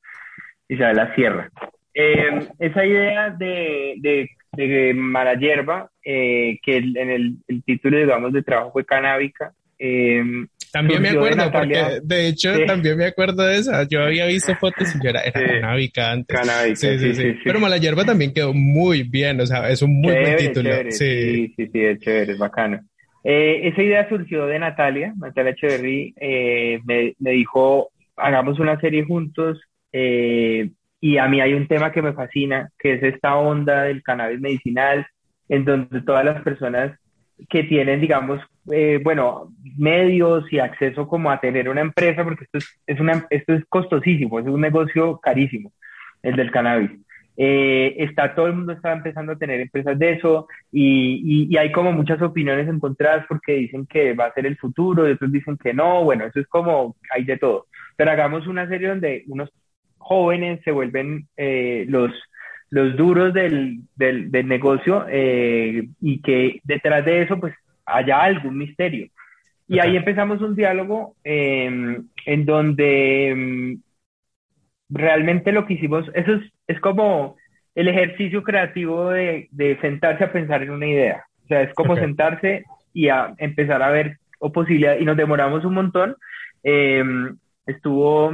[0.68, 1.49] Isabela Sierra.
[1.93, 8.32] Em, esa idea de, de, de mala hierba, eh, que en el, el, título, digamos,
[8.34, 10.24] de trabajo fue canábica, eh,
[10.72, 13.84] también me acuerdo, porque de hecho también me acuerdo de esa.
[13.88, 16.39] Yo había visto fotos y yo era, era canábica antes.
[16.39, 19.99] Canábica, sí, sí, sí, Pero Mala Hierba también quedó muy bien, o sea, es un
[19.99, 20.72] muy buen título.
[20.89, 22.80] sí, sí, sí, es chévere, es bacano.
[23.24, 29.03] Eh, esa idea surgió de Natalia, Natalia Echeverry, eh, me, me, dijo, hagamos una serie
[29.05, 33.84] juntos, eh, y a mí hay un tema que me fascina, que es esta onda
[33.84, 35.05] del cannabis medicinal,
[35.49, 36.97] en donde todas las personas
[37.49, 38.39] que tienen, digamos,
[38.72, 43.26] eh, bueno, medios y acceso como a tener una empresa, porque esto es, es, una,
[43.30, 45.74] esto es costosísimo, es un negocio carísimo,
[46.22, 46.91] el del cannabis.
[47.38, 51.72] Eh, está todo el mundo está empezando a tener empresas de eso y, y, hay
[51.72, 55.57] como muchas opiniones encontradas porque dicen que va a ser el futuro y otros dicen
[55.57, 57.68] que no, bueno, eso es como, hay de todo.
[58.02, 59.52] Pero hagamos una serie donde unos
[59.99, 62.12] jóvenes se vuelven eh, los
[62.72, 67.54] los duros del, del, del negocio eh, y que detrás de eso pues
[67.86, 69.08] haya algún misterio.
[69.68, 73.82] Y ahí empezamos un diálogo em, en donde em,
[74.89, 77.36] realmente lo que hicimos, eso es, es como
[77.76, 81.26] el ejercicio creativo de, de, sentarse a pensar en una idea.
[81.43, 82.64] O sea, es como sentarse
[82.95, 86.16] y a empezar a ver o posibilidad y nos demoramos un montón.
[86.64, 88.32] Em, estuvo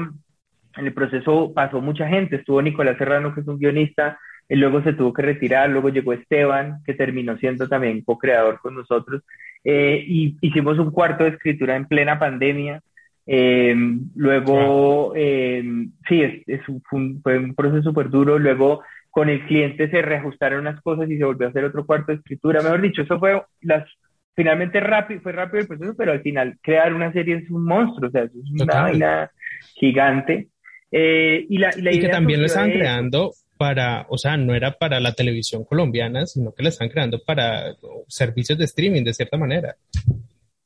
[0.77, 4.81] en el proceso pasó mucha gente, estuvo Nicolás Serrano, que es un guionista, él luego
[4.83, 9.23] se tuvo que retirar, luego llegó Esteban, que terminó siendo también co-creador con nosotros,
[9.63, 12.81] eh, y hicimos un cuarto de escritura en plena pandemia.
[13.25, 13.75] Eh,
[14.15, 15.61] luego, eh,
[16.07, 16.61] sí, es,
[17.21, 18.39] fue un proceso súper duro.
[18.39, 22.13] Luego, con el cliente se reajustaron unas cosas y se volvió a hacer otro cuarto
[22.13, 22.61] de escritura.
[22.61, 23.85] Mejor dicho, eso fue las
[24.37, 28.07] finalmente rápido, fue rápido el proceso, pero al final crear una serie es un monstruo,
[28.07, 28.31] o sea, es
[28.61, 29.31] una vaina
[29.73, 30.47] gigante.
[30.91, 35.13] y, la, y, que también lo están creando para, o sea, no era para la
[35.13, 37.73] televisión colombiana, sino que la están creando para
[38.07, 39.75] servicios de streaming, de cierta manera.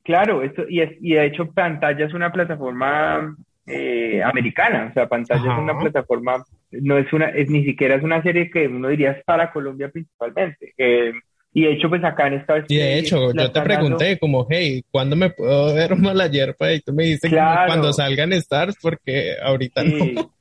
[0.03, 5.07] Claro, esto, y, es, y de hecho Pantalla es una plataforma eh, americana, o sea,
[5.07, 8.89] Pantalla es una plataforma, no es una, es, ni siquiera es una serie que uno
[8.89, 10.73] diría es para Colombia principalmente.
[10.77, 11.13] Eh,
[11.53, 14.83] y de hecho, pues acá en esta Y de hecho, yo te pregunté como, hey,
[14.89, 16.71] ¿cuándo me puedo ver la hierba?
[16.73, 20.31] Y tú me dijiste cuando salgan Stars, porque ahorita no.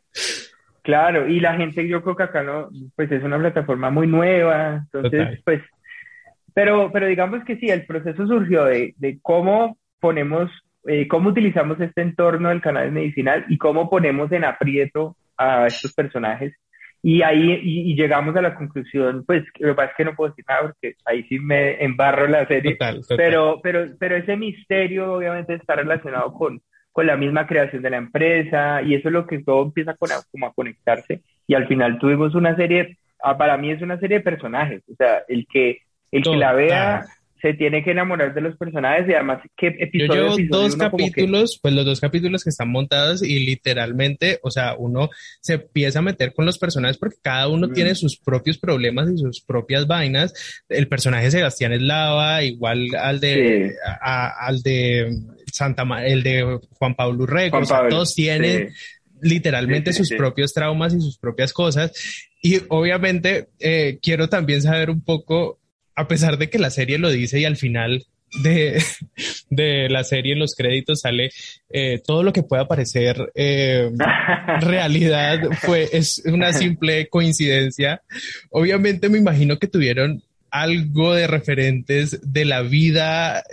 [0.82, 4.86] Claro, y la gente, yo creo que acá no, pues es una plataforma muy nueva,
[4.92, 5.60] entonces, pues,
[6.54, 10.50] pero, pero digamos que sí, el proceso surgió de, de cómo ponemos,
[10.86, 15.92] eh, cómo utilizamos este entorno del canal medicinal y cómo ponemos en aprieto a estos
[15.92, 16.54] personajes.
[17.02, 20.30] Y ahí y, llegamos a la conclusión, pues, lo que pasa es que no puedo
[20.30, 22.76] decir nada porque ahí sí me embarro la serie,
[23.16, 26.60] Pero, pero, pero ese misterio obviamente está relacionado con,
[26.92, 30.10] con la misma creación de la empresa y eso es lo que todo empieza con,
[30.30, 31.22] como a conectarse.
[31.46, 34.94] Y al final tuvimos una serie, ah, para mí es una serie de personajes, o
[34.94, 35.78] sea, el que,
[36.12, 37.04] el que la vea
[37.40, 41.58] se tiene que enamorar de los personajes y además qué episodio Yo llevo dos capítulos,
[41.62, 45.10] pues los dos capítulos que están montados y literalmente, o sea, uno
[45.40, 47.72] se empieza a meter con los personajes porque cada uno mm.
[47.72, 50.62] tiene sus propios problemas y sus propias vainas.
[50.68, 55.16] El personaje de Sebastián es lava, igual al de, al de
[55.52, 58.70] Santa el de Juan Pablo Urrego, todos tienen
[59.22, 61.92] literalmente sus propios traumas y sus propias cosas.
[62.42, 65.58] Y obviamente eh, quiero también saber un poco,
[65.94, 68.06] a pesar de que la serie lo dice y al final
[68.42, 68.82] de,
[69.50, 71.30] de la serie en los créditos sale
[71.68, 73.90] eh, todo lo que pueda parecer eh,
[74.60, 78.02] realidad fue es una simple coincidencia.
[78.50, 83.44] Obviamente me imagino que tuvieron algo de referentes de la vida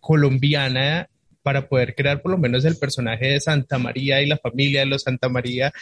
[0.00, 1.09] colombiana
[1.42, 4.86] para poder crear por lo menos el personaje de Santa María y la familia de
[4.86, 5.72] los Santa María,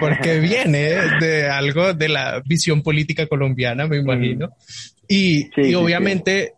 [0.00, 4.50] porque viene de algo de la visión política colombiana, me imagino.
[5.08, 6.54] Y, y obviamente,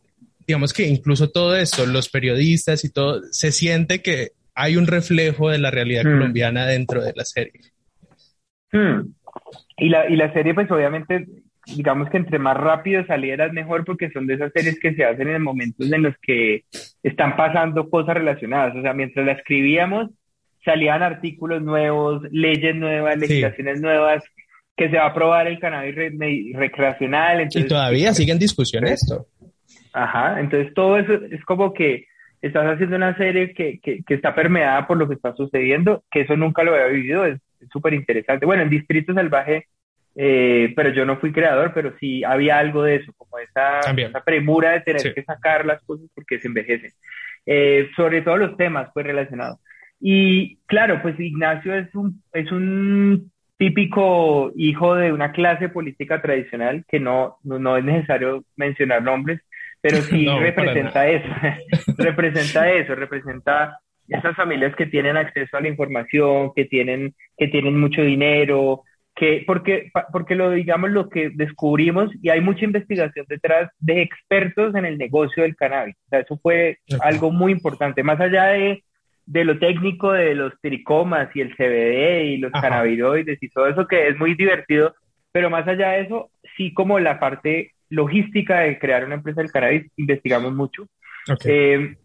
[0.47, 5.51] digamos que incluso todo esto, los periodistas y todo, se siente que hay un reflejo
[5.51, 7.61] de la realidad colombiana dentro de la serie.
[9.77, 11.27] Y, la, y la serie, pues obviamente,
[11.67, 15.05] digamos que entre más rápido saliera es mejor porque son de esas series que se
[15.05, 16.65] hacen en momentos en los que
[17.03, 18.77] están pasando cosas relacionadas.
[18.77, 20.11] O sea, mientras la escribíamos,
[20.65, 24.23] salían artículos nuevos, leyes nuevas, legislaciones nuevas,
[24.77, 25.95] que se va a aprobar el cannabis
[26.55, 27.49] recreacional.
[27.55, 29.27] y todavía sigue en discusión esto.
[29.93, 32.07] Ajá, entonces todo eso es como que
[32.43, 36.23] estás haciendo una serie que, que, que, está permeada por lo que está sucediendo, que
[36.23, 37.41] eso nunca lo había vivido, es
[37.73, 38.45] súper interesante.
[38.45, 39.69] Bueno, en Distrito Salvaje,
[40.17, 44.23] eh, pero yo no fui creador, pero sí había algo de eso, como esa, esa
[44.23, 46.93] premura de tener que sacar las cosas porque se envejecen.
[47.47, 49.59] Eh, sobre todo los temas pues relacionados.
[50.01, 56.85] Y claro, pues Ignacio es un, es un típico hijo de una clase política tradicional
[56.89, 59.41] que no, no, es necesario mencionar nombres,
[59.81, 61.29] pero sí representa eso,
[61.99, 67.79] representa eso, representa esas familias que tienen acceso a la información, que tienen, que tienen
[67.79, 68.83] mucho dinero,
[69.17, 74.75] que porque, porque lo digamos lo que descubrimos y hay mucha investigación detrás de expertos
[74.75, 75.95] en el negocio del cannabis.
[76.07, 78.83] O sea, eso fue algo muy importante, más allá de
[79.27, 83.87] de lo técnico de los tricomas y el CBD y los cannabinoides y todo eso
[83.87, 84.95] que es muy divertido,
[85.33, 89.53] pero más allá de eso, sí como la parte logística de crear una empresa del
[89.53, 90.87] cannabis, investigamos mucho.
[91.45, 91.97] Eh,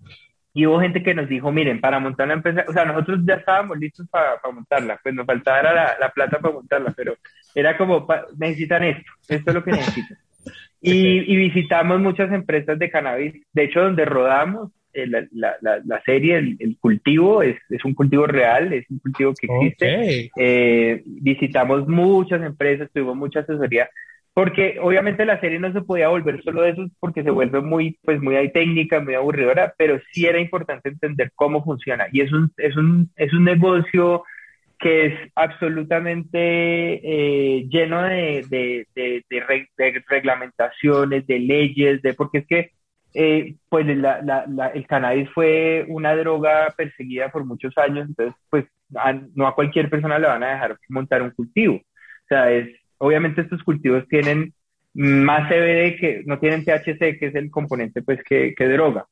[0.54, 3.36] y hubo gente que nos dijo, miren, para montar una empresa, o sea, nosotros ya
[3.36, 7.16] estábamos listos para, montarla, pues nos faltaba la, la, plata para montarla, pero
[7.54, 10.18] era como, necesitan esto, esto es lo que necesitan.
[10.82, 15.28] Y, y visitamos muchas empresas de cannabis, de hecho, donde rodamos, eh, la,
[15.62, 20.32] la, la, serie, el, cultivo, es, es, un cultivo real, es un cultivo que existe.
[20.36, 23.88] Eh, visitamos muchas empresas, tuvimos mucha asesoría,
[24.34, 27.97] porque obviamente la serie no se podía volver solo de eso porque se vuelve muy,
[28.03, 32.07] pues muy técnica, muy aburridora, pero sí era importante entender cómo funciona.
[32.11, 34.23] Y es un, es un, es un negocio
[34.80, 42.47] que es absolutamente eh, lleno de, de, de, de, reglamentaciones, de leyes, de porque es
[42.47, 42.71] que
[43.13, 48.65] eh, pues la, la, el cannabis fue una droga perseguida por muchos años, entonces pues
[49.36, 51.75] no a cualquier persona le van a dejar montar un cultivo.
[51.75, 52.69] O sea, es,
[53.00, 54.54] obviamente estos cultivos tienen
[54.93, 59.06] más CBD que no tienen THC, que es el componente pues que, que droga.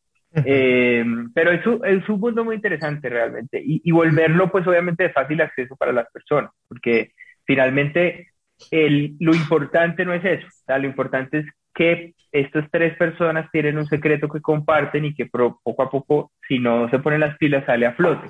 [0.46, 5.10] Eh, pero es, es un mundo muy interesante realmente y, y, volverlo pues obviamente de
[5.10, 7.12] fácil acceso para las personas, porque
[7.46, 8.28] finalmente
[8.70, 13.50] el, lo importante no es eso, o sea, lo importante es que estas tres personas
[13.52, 17.38] tienen un secreto que comparten y que poco a poco, si no se ponen las
[17.38, 18.28] pilas, sale a flote.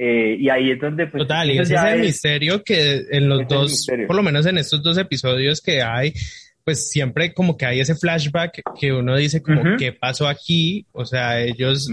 [0.00, 1.08] Eh, y ahí es donde...
[1.08, 4.56] Pues, Total, y ese es el misterio que en los dos, por lo menos en
[4.58, 6.12] estos dos episodios que hay,
[6.64, 11.04] pues siempre como que hay ese flashback que uno dice como qué pasó aquí, o
[11.04, 11.90] sea, ellos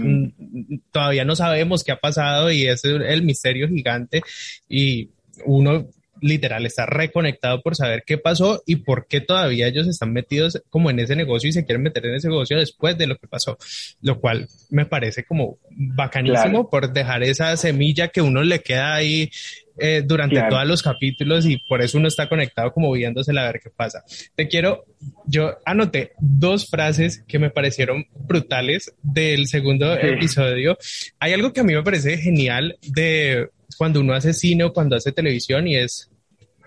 [0.92, 4.20] todavía no sabemos qué ha pasado y ese es el misterio gigante
[4.68, 5.08] y
[5.44, 5.88] uno
[6.20, 10.90] literal está reconectado por saber qué pasó y por qué todavía ellos están metidos como
[10.90, 13.58] en ese negocio y se quieren meter en ese negocio después de lo que pasó,
[14.00, 19.30] lo cual me parece como bacanísimo por dejar esa semilla que uno le queda ahí
[19.78, 23.60] eh, durante todos los capítulos y por eso uno está conectado como viéndosela a ver
[23.62, 24.02] qué pasa.
[24.34, 24.86] Te quiero,
[25.26, 30.78] yo anoté dos frases que me parecieron brutales del segundo episodio.
[31.18, 34.96] Hay algo que a mí me parece genial de cuando uno hace cine o cuando
[34.96, 36.10] hace televisión y es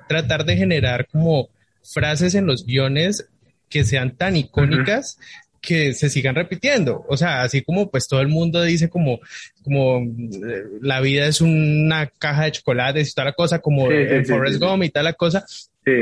[0.08, 1.50] tratar de generar como
[1.84, 3.28] frases en los guiones
[3.70, 5.18] que sean tan icónicas
[5.62, 7.06] que se sigan repitiendo.
[7.08, 9.20] O sea, así como pues todo el mundo dice como,
[9.64, 14.26] como eh, la vida es una caja de chocolates y toda la cosa, como el
[14.26, 15.46] Forrest Gump y tal la cosa.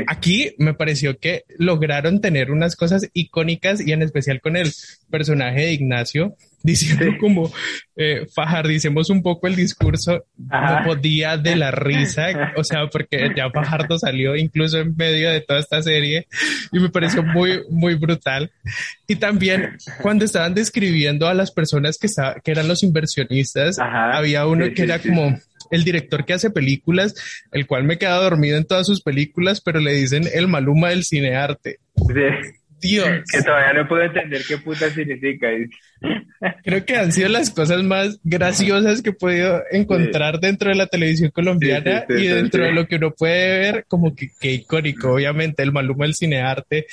[0.06, 4.70] Aquí me pareció que lograron tener unas cosas icónicas y en especial con el
[5.10, 7.52] personaje de Ignacio, diciendo como
[7.96, 13.50] eh, fajardicemos un poco el discurso, no podía de la risa, o sea, porque ya
[13.50, 16.26] Fajardo salió incluso en medio de toda esta serie
[16.72, 18.50] y me pareció muy, muy brutal.
[19.06, 22.08] Y también cuando estaban describiendo a las personas que,
[22.42, 25.38] que eran los inversionistas, había uno que era como
[25.70, 27.14] el director que hace películas,
[27.52, 31.04] el cual me queda dormido en todas sus películas, pero le dicen el Maluma del
[31.04, 31.78] cinearte.
[32.80, 33.08] Dios.
[33.30, 35.48] Que todavía no puedo entender qué puta significa.
[36.62, 40.86] Creo que han sido las cosas más graciosas que he podido encontrar dentro de la
[40.86, 45.72] televisión colombiana y dentro de lo que uno puede ver como que, icónico, obviamente, el
[45.72, 46.86] Maluma del cinearte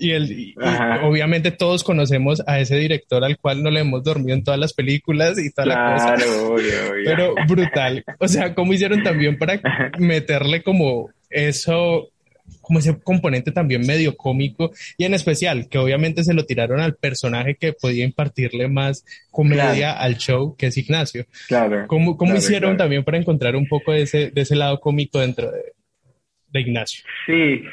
[0.00, 0.54] y el
[1.02, 4.72] obviamente todos conocemos a ese director al cual no le hemos dormido en todas las
[4.72, 6.14] películas y toda la cosa.
[7.04, 8.04] Pero brutal.
[8.18, 9.60] O sea, ¿cómo hicieron también para
[9.98, 12.10] meterle como eso
[12.60, 16.96] como ese componente también medio cómico y en especial que obviamente se lo tiraron al
[16.96, 21.24] personaje que podía impartirle más comedia al show que es Ignacio.
[21.48, 21.86] Claro.
[21.86, 25.50] ¿Cómo, cómo hicieron también para encontrar un poco de ese, de ese lado cómico dentro
[25.50, 25.72] de,
[26.50, 27.04] de Ignacio.
[27.26, 27.64] Sí,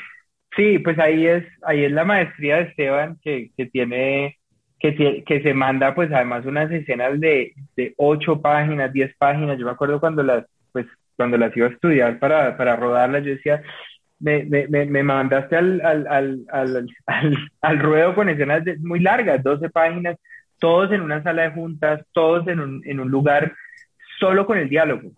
[0.56, 4.38] sí, pues ahí es, ahí es la maestría de Esteban que, que tiene,
[4.80, 9.58] que, que se manda pues además unas escenas de, de ocho páginas, diez páginas.
[9.58, 13.32] Yo me acuerdo cuando las, pues cuando las iba a estudiar para, para rodarlas, yo
[13.32, 13.62] decía,
[14.20, 16.88] me, me, me mandaste al, al, al, al,
[17.62, 20.18] al ruedo con escenas muy largas, 12 páginas,
[20.60, 23.54] todos en una sala de juntas, todos en un, en un lugar
[24.20, 25.12] solo con el diálogo.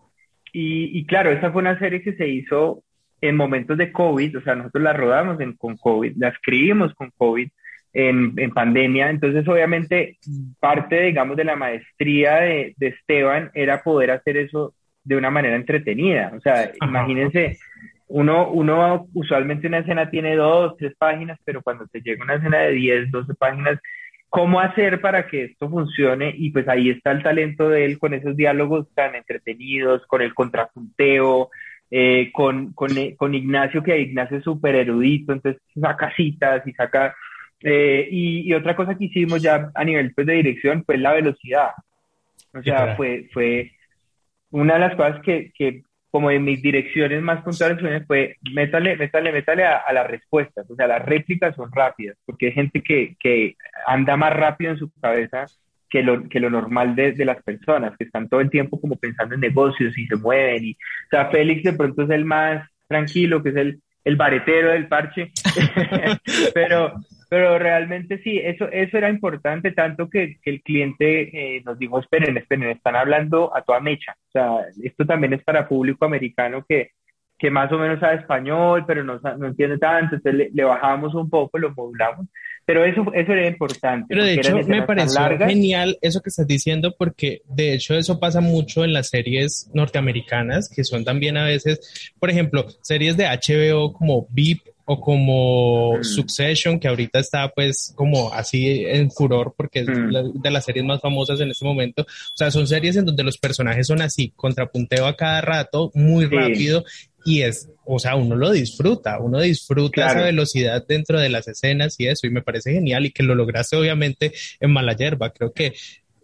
[0.51, 2.83] Y, y, claro, esa fue una serie que se hizo
[3.21, 7.11] en momentos de COVID, o sea, nosotros la rodamos en, con COVID, la escribimos con
[7.17, 7.49] COVID
[7.93, 10.17] en, en, pandemia, entonces obviamente
[10.59, 15.55] parte, digamos, de la maestría de, de, Esteban era poder hacer eso de una manera
[15.55, 17.57] entretenida, o sea, imagínense,
[18.07, 22.59] uno, uno usualmente una escena tiene dos, tres páginas, pero cuando te llega una escena
[22.59, 23.79] de 10, 12 páginas,
[24.29, 28.13] cómo hacer para que esto funcione y pues ahí está el talento de él con
[28.13, 31.49] esos diálogos tan entretenidos, con el contrapunteo,
[31.89, 36.73] eh, con, con, eh, con, Ignacio, que Ignacio es súper erudito, entonces saca citas y
[36.73, 37.15] saca...
[37.61, 41.13] Eh, y, y, otra cosa que hicimos ya a nivel pues, de dirección fue la
[41.13, 41.71] velocidad.
[42.53, 43.71] O sea, fue, fue
[44.51, 45.81] una de las cosas que, que
[46.11, 50.75] como en mis direcciones más puntuales fue, métale, métale, métale a, a, las respuestas, o
[50.75, 53.55] sea, las réplicas son rápidas, porque hay gente que, que
[53.85, 55.45] anda más rápido en su cabeza
[55.89, 58.95] que lo, que lo normal de, de, las personas, que están todo el tiempo como
[58.95, 60.65] pensando en negocios y se mueven.
[60.65, 64.71] Y, o sea, Félix de pronto es el más tranquilo, que es el, el baretero
[64.71, 65.31] del parche,
[66.53, 66.93] pero,
[67.29, 71.99] pero realmente sí, eso, eso era importante, tanto que, que el cliente eh, nos dijo,
[71.99, 74.15] esperen, esperen, están hablando a toda mecha.
[74.29, 76.91] O sea, esto también es para público americano que,
[77.37, 81.13] que más o menos sabe español, pero no, no entiende tanto, entonces le, le, bajamos
[81.13, 82.27] un poco, lo modulamos,
[82.65, 84.07] pero eso, eso era importante.
[84.09, 88.41] Pero de hecho me pareció genial eso que estás diciendo, porque de hecho eso pasa
[88.41, 93.93] mucho en las series norteamericanas, que son también a veces, por ejemplo, series de HBO
[93.93, 96.03] como VIP o como mm.
[96.03, 100.41] Succession, que ahorita está pues como así en furor porque es mm.
[100.41, 102.03] de las series más famosas en este momento.
[102.03, 106.25] O sea, son series en donde los personajes son así, contrapunteo a cada rato, muy
[106.25, 106.31] sí.
[106.31, 106.85] rápido
[107.25, 110.19] y es, o sea, uno lo disfruta, uno disfruta claro.
[110.19, 113.35] esa velocidad dentro de las escenas y eso, y me parece genial y que lo
[113.35, 114.31] lograste obviamente
[114.61, 115.73] en Malayerba, creo que,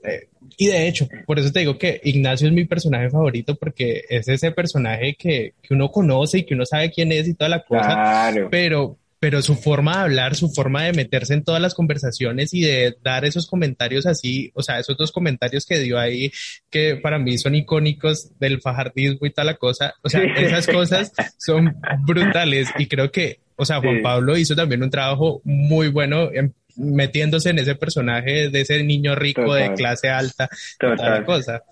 [0.04, 0.28] eh,
[0.58, 4.28] y de hecho, por eso te digo que Ignacio es mi personaje favorito porque es
[4.28, 7.64] ese personaje que, que uno conoce y que uno sabe quién es y toda la
[7.64, 8.47] cosa, claro.
[8.51, 12.60] pero pero su forma de hablar, su forma de meterse en todas las conversaciones y
[12.60, 16.30] de dar esos comentarios así, o sea, esos dos comentarios que dio ahí,
[16.70, 21.14] que para mí son icónicos del fajardismo y tal la cosa, o sea, esas cosas
[21.38, 21.74] son
[22.06, 24.01] brutales y creo que, o sea, Juan sí.
[24.01, 29.15] Pablo hizo también un trabajo muy bueno en, metiéndose en ese personaje de ese niño
[29.15, 29.69] rico Total.
[29.69, 30.49] de clase alta,
[30.80, 30.97] Total.
[30.97, 31.63] tal cosa.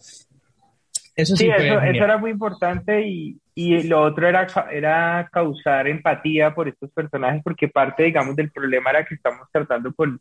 [1.15, 5.87] Eso sí, sí eso, eso, era muy importante y, y lo otro era, era causar
[5.87, 10.19] empatía por estos personajes, porque parte, digamos, del problema era que estamos tratando con,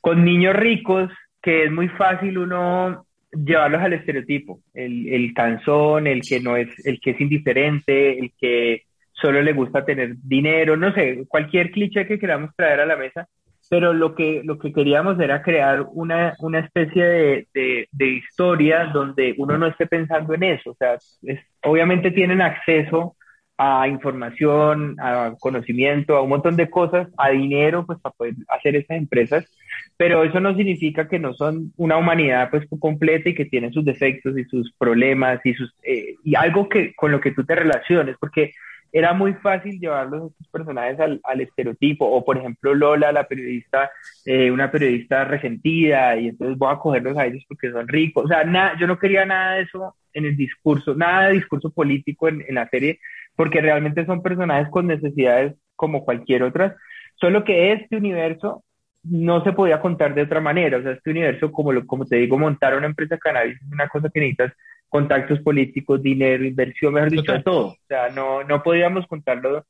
[0.00, 1.10] con niños ricos,
[1.42, 6.68] que es muy fácil uno llevarlos al estereotipo, el, el canzón, el que no es,
[6.86, 12.06] el que es indiferente, el que solo le gusta tener dinero, no sé, cualquier cliché
[12.06, 13.28] que queramos traer a la mesa,
[13.72, 19.34] pero lo que, lo que queríamos era crear una, una especie de, de, historia donde
[19.38, 20.72] uno no esté pensando en eso.
[20.72, 23.16] O sea, es, obviamente tienen acceso
[23.56, 28.76] a información, a conocimiento, a un montón de cosas, a dinero, pues para poder hacer
[28.76, 29.50] esas empresas,
[29.96, 33.86] pero eso no significa que no son una humanidad pues completa y que tienen sus
[33.86, 37.54] defectos y sus problemas y sus eh, y algo que con lo que tú te
[37.54, 38.52] relaciones, porque
[38.92, 43.90] era muy fácil llevarlos estos personajes al, al, estereotipo, o por ejemplo Lola, la periodista,
[44.26, 48.26] eh, una periodista resentida, y entonces voy a cogerlos a ellos porque son ricos.
[48.26, 51.70] O sea, nada, yo no quería nada de eso en el discurso, nada de discurso
[51.70, 53.00] político en, en la serie,
[53.34, 56.76] porque realmente son personajes con necesidades como cualquier otra,
[57.16, 58.62] solo que este universo
[59.04, 62.16] no se podía contar de otra manera, o sea, este universo, como, lo, como te
[62.16, 64.52] digo, montar una empresa cannabis es una cosa que necesitas
[64.92, 67.68] contactos políticos, dinero, inversión, mejor dicho, todo.
[67.68, 69.64] O sea, no, no podíamos contarlo.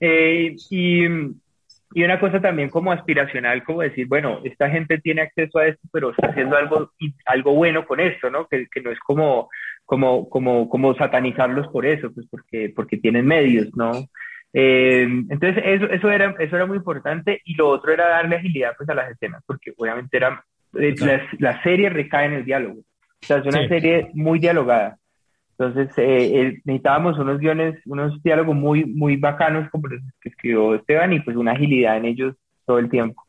[0.00, 5.58] Eh, y, y una cosa también como aspiracional, como decir, bueno, esta gente tiene acceso
[5.58, 6.90] a esto, pero está haciendo algo,
[7.26, 8.46] algo bueno con esto, ¿no?
[8.46, 9.50] Que, que no es como,
[9.84, 13.92] como, como, como satanizarlos por eso, pues porque, porque tienen medios, ¿no?
[14.54, 18.72] Eh, entonces, eso, eso, era, eso era muy importante y lo otro era darle agilidad
[18.78, 20.42] pues, a las escenas, porque obviamente era,
[20.78, 22.80] eh, la, la serie recae en el diálogo.
[23.24, 23.68] O sea, es una sí.
[23.68, 24.98] serie muy dialogada.
[25.58, 30.74] Entonces, eh, eh, necesitábamos unos guiones, unos diálogos muy, muy bacanos como los que escribió
[30.74, 32.34] Esteban y pues una agilidad en ellos
[32.66, 33.22] todo el tiempo.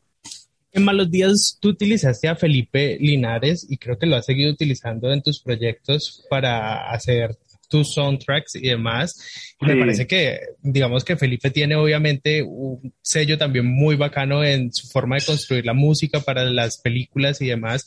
[0.72, 5.10] En Malos Días tú utilizaste a Felipe Linares y creo que lo has seguido utilizando
[5.10, 7.36] en tus proyectos para hacer
[7.68, 9.54] tus soundtracks y demás.
[9.60, 14.72] Y me parece que, digamos que Felipe tiene obviamente un sello también muy bacano en
[14.72, 17.86] su forma de construir la música para las películas y demás.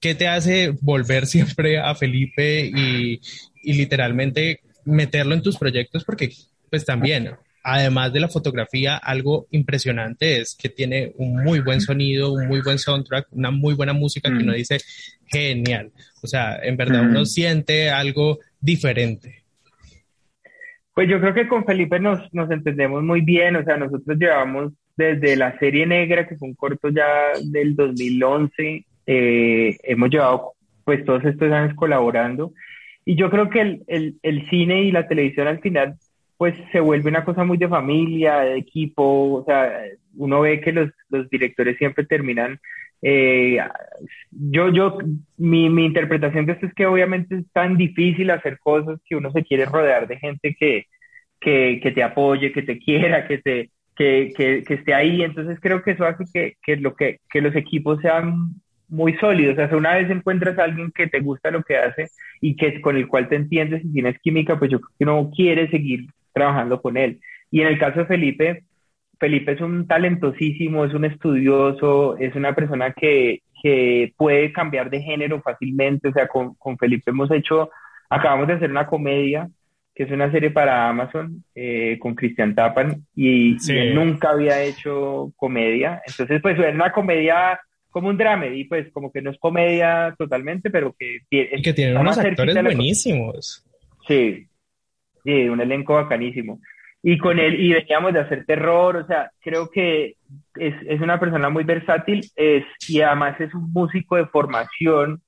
[0.00, 3.20] ¿Qué te hace volver siempre a Felipe y,
[3.62, 6.04] y literalmente meterlo en tus proyectos?
[6.04, 6.30] Porque
[6.70, 7.30] pues también
[7.62, 12.62] además de la fotografía, algo impresionante es que tiene un muy buen sonido, un muy
[12.62, 14.56] buen soundtrack, una muy buena música que uno mm.
[14.56, 14.78] dice
[15.26, 15.90] genial.
[16.22, 17.26] O sea, en verdad uno mm.
[17.26, 19.42] siente algo diferente.
[20.94, 24.72] Pues yo creo que con Felipe nos, nos entendemos muy bien, o sea, nosotros llevamos
[24.96, 30.52] desde la serie negra, que fue un corto ya del 2011, eh, hemos llevado
[30.84, 32.52] pues todos estos años colaborando.
[33.04, 35.96] Y yo creo que el, el, el cine y la televisión al final
[36.36, 39.70] pues se vuelve una cosa muy de familia, de equipo, o sea,
[40.16, 42.58] uno ve que los, los directores siempre terminan,
[43.02, 43.58] eh,
[44.30, 44.98] yo, yo,
[45.38, 49.30] mi, mi, interpretación de esto es que obviamente es tan difícil hacer cosas que uno
[49.32, 50.86] se quiere rodear de gente que,
[51.40, 55.22] que, que te apoye, que te quiera, que te, que, que, que, esté ahí.
[55.22, 58.54] Entonces creo que eso hace que, que, lo que, que los equipos sean
[58.90, 59.58] muy sólidos.
[59.58, 62.08] O sea, una vez encuentras a alguien que te gusta lo que hace
[62.40, 65.30] y que con el cual te entiendes y tienes química, pues yo creo que uno
[65.34, 67.20] quiere seguir trabajando con él.
[67.50, 68.64] Y en el caso de Felipe,
[69.18, 75.02] Felipe es un talentosísimo, es un estudioso, es una persona que, que puede cambiar de
[75.02, 76.08] género fácilmente.
[76.08, 77.70] O sea, con, con, Felipe hemos hecho,
[78.08, 79.48] acabamos de hacer una comedia,
[79.94, 85.32] que es una serie para Amazon, eh, con Cristian Tapan, y, él nunca había hecho
[85.36, 86.00] comedia.
[86.06, 87.60] Entonces, pues es una comedia
[87.90, 91.72] como un drama, y pues como que no es comedia totalmente, pero que, y que
[91.72, 93.64] tiene unos actores buenísimos.
[94.06, 94.48] Sí,
[95.24, 96.60] Sí, un elenco bacanísimo.
[97.02, 100.16] Y con él, y veníamos de hacer terror, o sea, creo que
[100.56, 105.22] es, es una persona muy versátil es, y además es un músico de formación.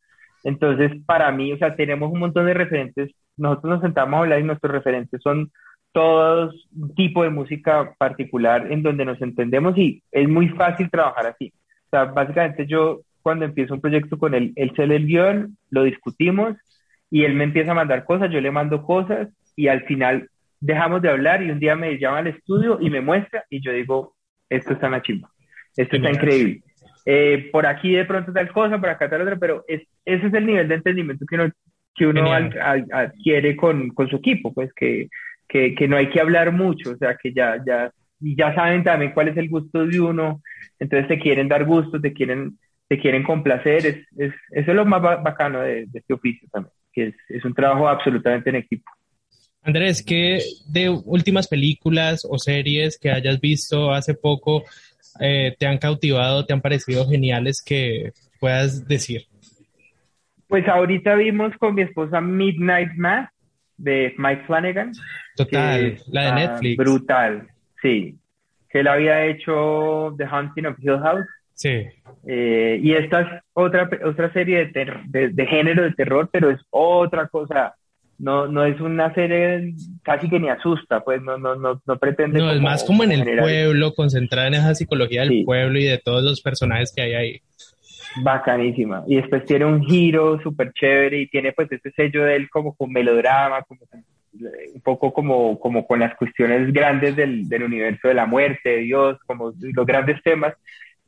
[0.44, 3.10] Entonces, para mí, o sea, tenemos un montón de referentes.
[3.36, 5.50] Nosotros nos sentamos a hablar y nuestros referentes son
[5.92, 11.26] todos un tipo de música particular en donde nos entendemos y es muy fácil trabajar
[11.26, 11.52] así.
[11.92, 15.84] Sea, básicamente yo cuando empiezo un proyecto con él, él se lee el guion, lo
[15.84, 16.56] discutimos
[17.10, 20.26] y él me empieza a mandar cosas, yo le mando cosas y al final
[20.58, 23.72] dejamos de hablar y un día me llama al estudio y me muestra y yo
[23.72, 24.14] digo,
[24.48, 25.28] esto está en la chimba,
[25.76, 26.62] esto está increíble.
[27.04, 30.32] Eh, por aquí de pronto tal cosa, por acá tal otra, pero es, ese es
[30.34, 31.50] el nivel de entendimiento que uno,
[31.94, 35.08] que uno adquiere con, con, su equipo, pues que,
[35.46, 37.92] que, que, no hay que hablar mucho, o sea, que ya, ya,
[38.22, 40.42] ya saben también cuál es el gusto de uno,
[40.78, 42.58] entonces te quieren dar gusto, te quieren,
[42.88, 46.72] te quieren complacer, es, es, eso es lo más bacano de, de este oficio también,
[46.92, 48.90] que es, es un trabajo absolutamente en equipo.
[49.64, 54.64] Andrés, ¿qué de últimas películas o series que hayas visto hace poco
[55.20, 58.10] eh, te han cautivado, te han parecido geniales que
[58.40, 59.22] puedas decir?
[60.48, 63.30] Pues ahorita vimos con mi esposa Midnight Mass
[63.76, 64.92] de Mike Flanagan.
[65.36, 66.76] Total, la de Netflix.
[66.76, 67.46] Brutal,
[67.82, 68.16] sí.
[68.70, 71.26] Que él había hecho The Hunting of Hill House.
[71.54, 71.84] Sí.
[72.26, 77.28] Eh, y esta es otra, otra serie de, de género de terror, pero es otra
[77.28, 77.74] cosa
[78.22, 79.74] no, no es una serie
[80.04, 82.38] casi que ni asusta, pues no, no, no, no pretende.
[82.38, 85.98] No, es más como en el pueblo, concentrada en esa psicología del pueblo y de
[85.98, 87.40] todos los personajes que hay ahí.
[88.22, 89.02] Bacanísima.
[89.08, 92.76] Y después tiene un giro súper chévere y tiene pues este sello de él como
[92.76, 93.80] con melodrama, como
[94.32, 98.78] un poco como, como con las cuestiones grandes del, del universo de la muerte, de
[98.78, 100.54] Dios, como los grandes temas,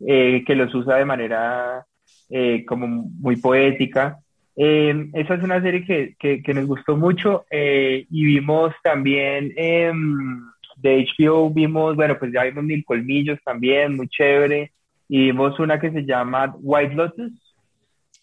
[0.06, 1.86] eh, que los usa de manera
[2.30, 4.18] eh, como muy poética.
[4.56, 10.40] Eh, esa es una serie que, que, nos gustó mucho eh, y vimos también em,
[10.76, 14.72] de HBO, vimos, bueno, pues ya vimos Mil Colmillos también, muy chévere,
[15.08, 17.32] y vimos una que se llama White Lotus,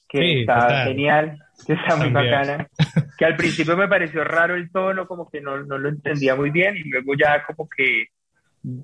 [0.08, 2.68] que está genial, que está muy bacana,
[3.18, 6.50] que al principio me pareció raro el tono, como que no, no lo entendía muy
[6.50, 8.08] bien, y luego ya como que,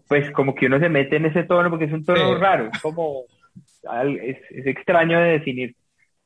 [0.07, 3.23] pues como que uno se mete en ese tono, porque es un tono raro, como,
[4.21, 5.75] es, es extraño de definir.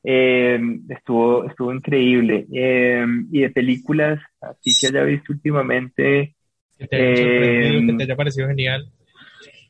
[0.04, 2.46] Eh, estuvo, estuvo increíble.
[2.52, 6.34] Eh, y de películas, así que haya visto últimamente.
[6.78, 8.90] Que te eh, que te haya parecido genial.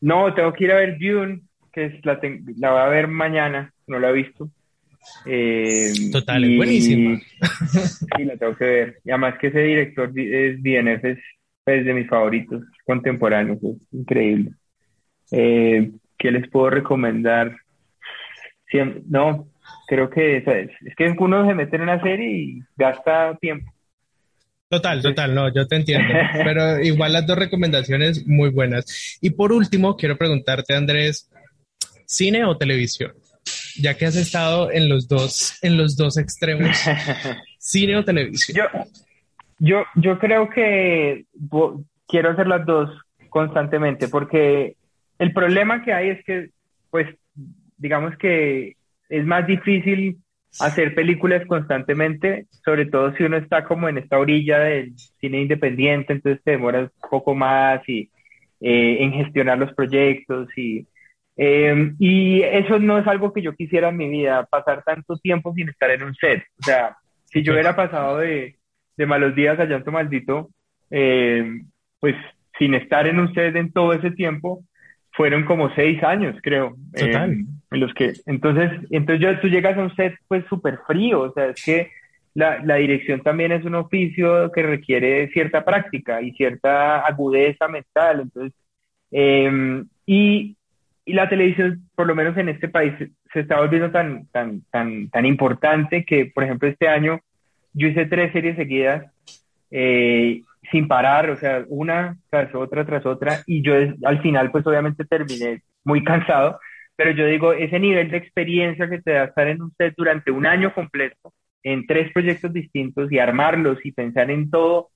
[0.00, 1.42] No, tengo que ir a ver Dune,
[1.72, 2.18] que es la,
[2.56, 4.48] la voy a ver mañana, no la he visto.
[6.10, 7.20] Total, es buenísima.
[8.16, 9.00] Sí, la tengo que ver.
[9.04, 11.18] Y además que ese director es DNF, es,
[11.66, 14.52] es de mis favoritos contemporáneos, es increíble.
[15.30, 17.56] ¿Qué les puedo recomendar?
[19.06, 19.48] no,
[19.86, 23.70] creo que es, es que uno se mete en una serie y gasta tiempo.
[24.68, 26.14] Total, total, no, yo te entiendo,
[26.44, 29.18] pero igual las dos recomendaciones muy buenas.
[29.20, 31.30] Y por último, quiero preguntarte, Andrés,
[32.06, 33.12] ¿cine o televisión?
[33.76, 36.76] Ya que has estado en los dos, en los dos extremos,
[37.58, 38.56] ¿cine o televisión?
[38.56, 38.84] Yo,
[39.58, 41.24] Yo, yo creo que
[42.06, 42.90] quiero hacer las dos
[43.28, 44.76] constantemente porque
[45.18, 46.50] el problema que hay es que,
[46.90, 47.08] pues,
[47.78, 48.76] digamos que
[49.08, 50.18] es más difícil
[50.60, 56.12] hacer películas constantemente, sobre todo si uno está como en esta orilla del cine independiente,
[56.12, 58.10] entonces te demoras un poco más y
[58.60, 60.86] eh, en gestionar los proyectos y,
[61.36, 65.52] eh, y eso no es algo que yo quisiera en mi vida, pasar tanto tiempo
[65.54, 66.42] sin estar en un set.
[66.60, 66.96] O sea,
[67.26, 68.56] si yo hubiera pasado de,
[68.96, 70.50] de malos días a llanto maldito,
[70.90, 71.62] eh,
[72.00, 72.14] pues
[72.59, 74.64] sin estar en un set en todo ese tiempo,
[75.12, 76.76] fueron como seis años, creo.
[76.94, 77.32] Total.
[77.32, 81.32] Eh, en los que, entonces, entonces tú llegas a un set pues súper frío, o
[81.32, 81.90] sea, es que
[82.34, 88.20] la, la, dirección también es un oficio que requiere cierta práctica y cierta agudeza mental,
[88.20, 88.52] entonces,
[89.10, 90.56] em, y,
[91.04, 92.92] y, la televisión, por lo menos en este país,
[93.32, 97.20] se está volviendo tan, tan, tan, tan importante que, por ejemplo, este año
[97.72, 99.10] yo hice tres series seguidas
[99.70, 103.74] eh, sin parar, o sea, una tras otra, tras otra, y yo
[104.04, 106.58] al final pues obviamente terminé muy cansado,
[106.96, 110.30] pero yo digo, ese nivel de experiencia que te da estar en un set durante
[110.30, 114.90] un año completo, en tres proyectos distintos y armarlos y pensar en todo,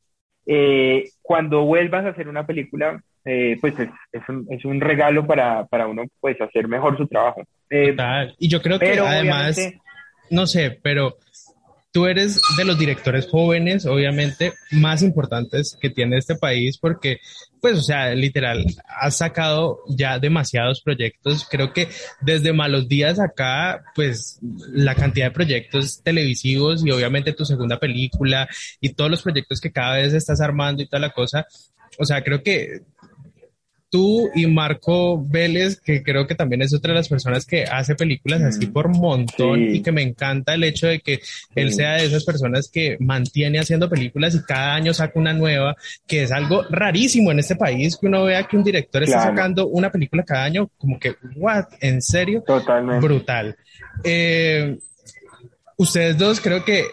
[0.46, 5.26] eh, cuando vuelvas a hacer una película, eh, pues es, es, un, es, un, regalo
[5.26, 7.42] para, para, uno pues hacer mejor su trabajo.
[7.68, 7.96] Eh,
[8.38, 9.58] y yo creo que además,
[10.30, 11.16] no sé, pero
[11.96, 17.20] tú eres de los directores jóvenes, obviamente, más importantes que tiene este país porque,
[17.60, 18.64] pues, o sea, literal,
[19.00, 21.48] has sacado ya demasiados proyectos.
[21.50, 21.88] Creo que
[22.20, 24.38] desde Malos Días acá, pues,
[24.68, 28.46] la cantidad de proyectos televisivos y obviamente tu segunda película
[28.80, 31.46] y todos los proyectos que cada vez estás armando y toda la cosa,
[31.98, 32.82] o sea, creo que
[33.90, 37.94] tú y Marco Vélez, que creo que también es otra de las personas que hace
[37.94, 41.20] películas así mm, por montón y que me encanta el hecho de que
[41.54, 45.76] él sea de esas personas que mantiene haciendo películas y cada año saca una nueva,
[46.06, 49.66] que es algo rarísimo en este país, que uno vea que un director está sacando
[49.68, 53.06] una película cada año, como que, what, en serio, Totalmente.
[53.06, 53.56] brutal.
[54.04, 54.78] Eh,
[55.76, 56.84] ustedes dos creo que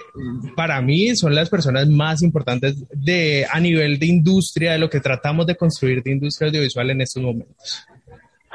[0.56, 5.00] para mí son las personas más importantes de a nivel de industria, de lo que
[5.00, 7.88] tratamos de construir de industria audiovisual en estos momentos.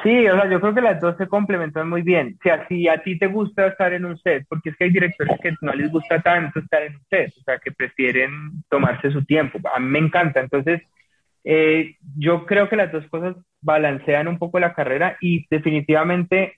[0.01, 2.37] Sí, o sea, yo creo que las dos se complementan muy bien.
[2.39, 4.91] O sea, si a ti te gusta estar en un set, porque es que hay
[4.91, 9.11] directores que no les gusta tanto estar en un set, o sea, que prefieren tomarse
[9.11, 9.59] su tiempo.
[9.75, 10.39] A mí me encanta.
[10.39, 10.81] Entonces,
[11.43, 16.53] eh, yo creo que las dos cosas balancean un poco la carrera y definitivamente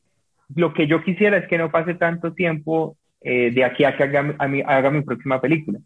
[0.56, 4.04] lo que yo quisiera es que no pase tanto tiempo eh, de aquí a que
[4.04, 4.36] haga,
[4.66, 5.80] haga, mi próxima película.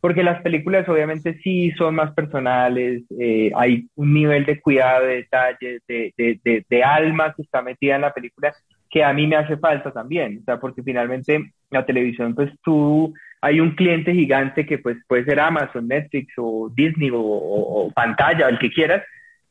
[0.00, 5.16] Porque las películas obviamente sí son más personales, eh, hay un nivel de cuidado, de
[5.16, 8.54] detalles, de, de, de, alma que está metida en la película
[8.90, 13.12] que a mí me hace falta también, o sea, porque finalmente la televisión, pues tú,
[13.40, 18.48] hay un cliente gigante que pues puede ser Amazon, Netflix o Disney o, o pantalla,
[18.48, 19.04] el que quieras,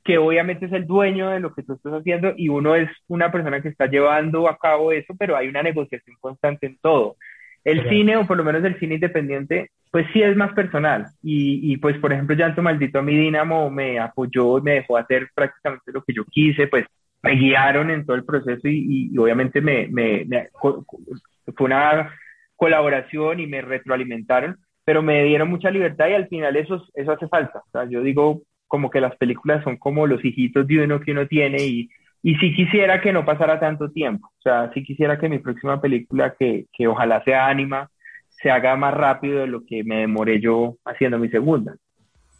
[0.07, 3.29] que obviamente es el dueño de lo que tú estás haciendo y uno es una
[3.29, 7.17] persona que está llevando a cabo eso, pero hay una negociación constante en todo.
[7.65, 11.07] El cine, o por lo menos el cine independiente, pues sí es más personal.
[11.21, 14.95] Y, y pues, por ejemplo, Llanto Maldito a mi Dinamo me apoyó y me dejó
[14.95, 16.85] hacer prácticamente lo que yo quise, pues
[17.21, 20.25] me guiaron en todo el proceso y, y, obviamente me, me,
[20.61, 22.15] fue una
[22.55, 27.27] colaboración y me retroalimentaron, pero me dieron mucha libertad y al final eso, eso hace
[27.27, 27.59] falta.
[27.59, 31.11] O sea, yo digo, como que las películas son como los hijitos de uno que
[31.11, 31.89] uno tiene y,
[32.23, 34.27] y sí quisiera que no pasara tanto tiempo.
[34.27, 37.89] O sea, sí quisiera que mi próxima película, que, que ojalá sea Ánima,
[38.29, 41.75] se haga más rápido de lo que me demoré yo haciendo mi segunda.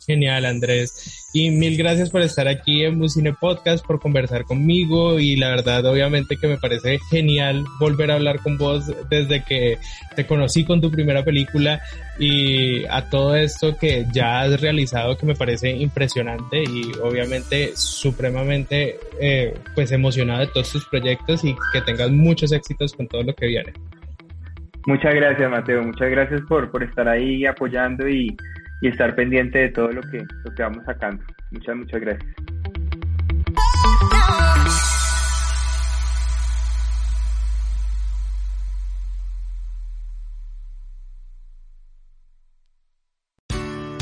[0.06, 1.30] Genial, Andrés.
[1.34, 5.86] Y mil gracias por estar aquí en Musine Podcast, por conversar conmigo y la verdad,
[5.86, 9.78] obviamente que me parece genial volver a hablar con vos desde que
[10.16, 11.82] te conocí con tu primera película
[12.18, 18.98] y a todo esto que ya has realizado que me parece impresionante y obviamente supremamente
[19.20, 23.36] eh, pues emocionado de todos tus proyectos y que tengas muchos éxitos con todo lo
[23.36, 23.74] que viene.
[24.88, 25.84] Muchas gracias, Mateo.
[25.84, 28.36] Muchas gracias por, por estar ahí apoyando y
[28.82, 31.24] y estar pendiente de todo lo que, lo que vamos sacando.
[31.52, 32.36] Muchas, muchas gracias.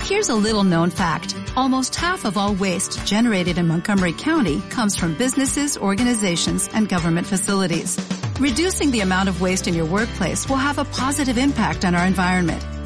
[0.08, 1.36] Here's a little known fact.
[1.56, 7.26] Almost half of all waste generated in Montgomery County comes from businesses, organizations, and government
[7.26, 7.98] facilities.
[8.40, 12.06] Reducing the amount of waste in your workplace will have a positive impact on our
[12.06, 12.64] environment.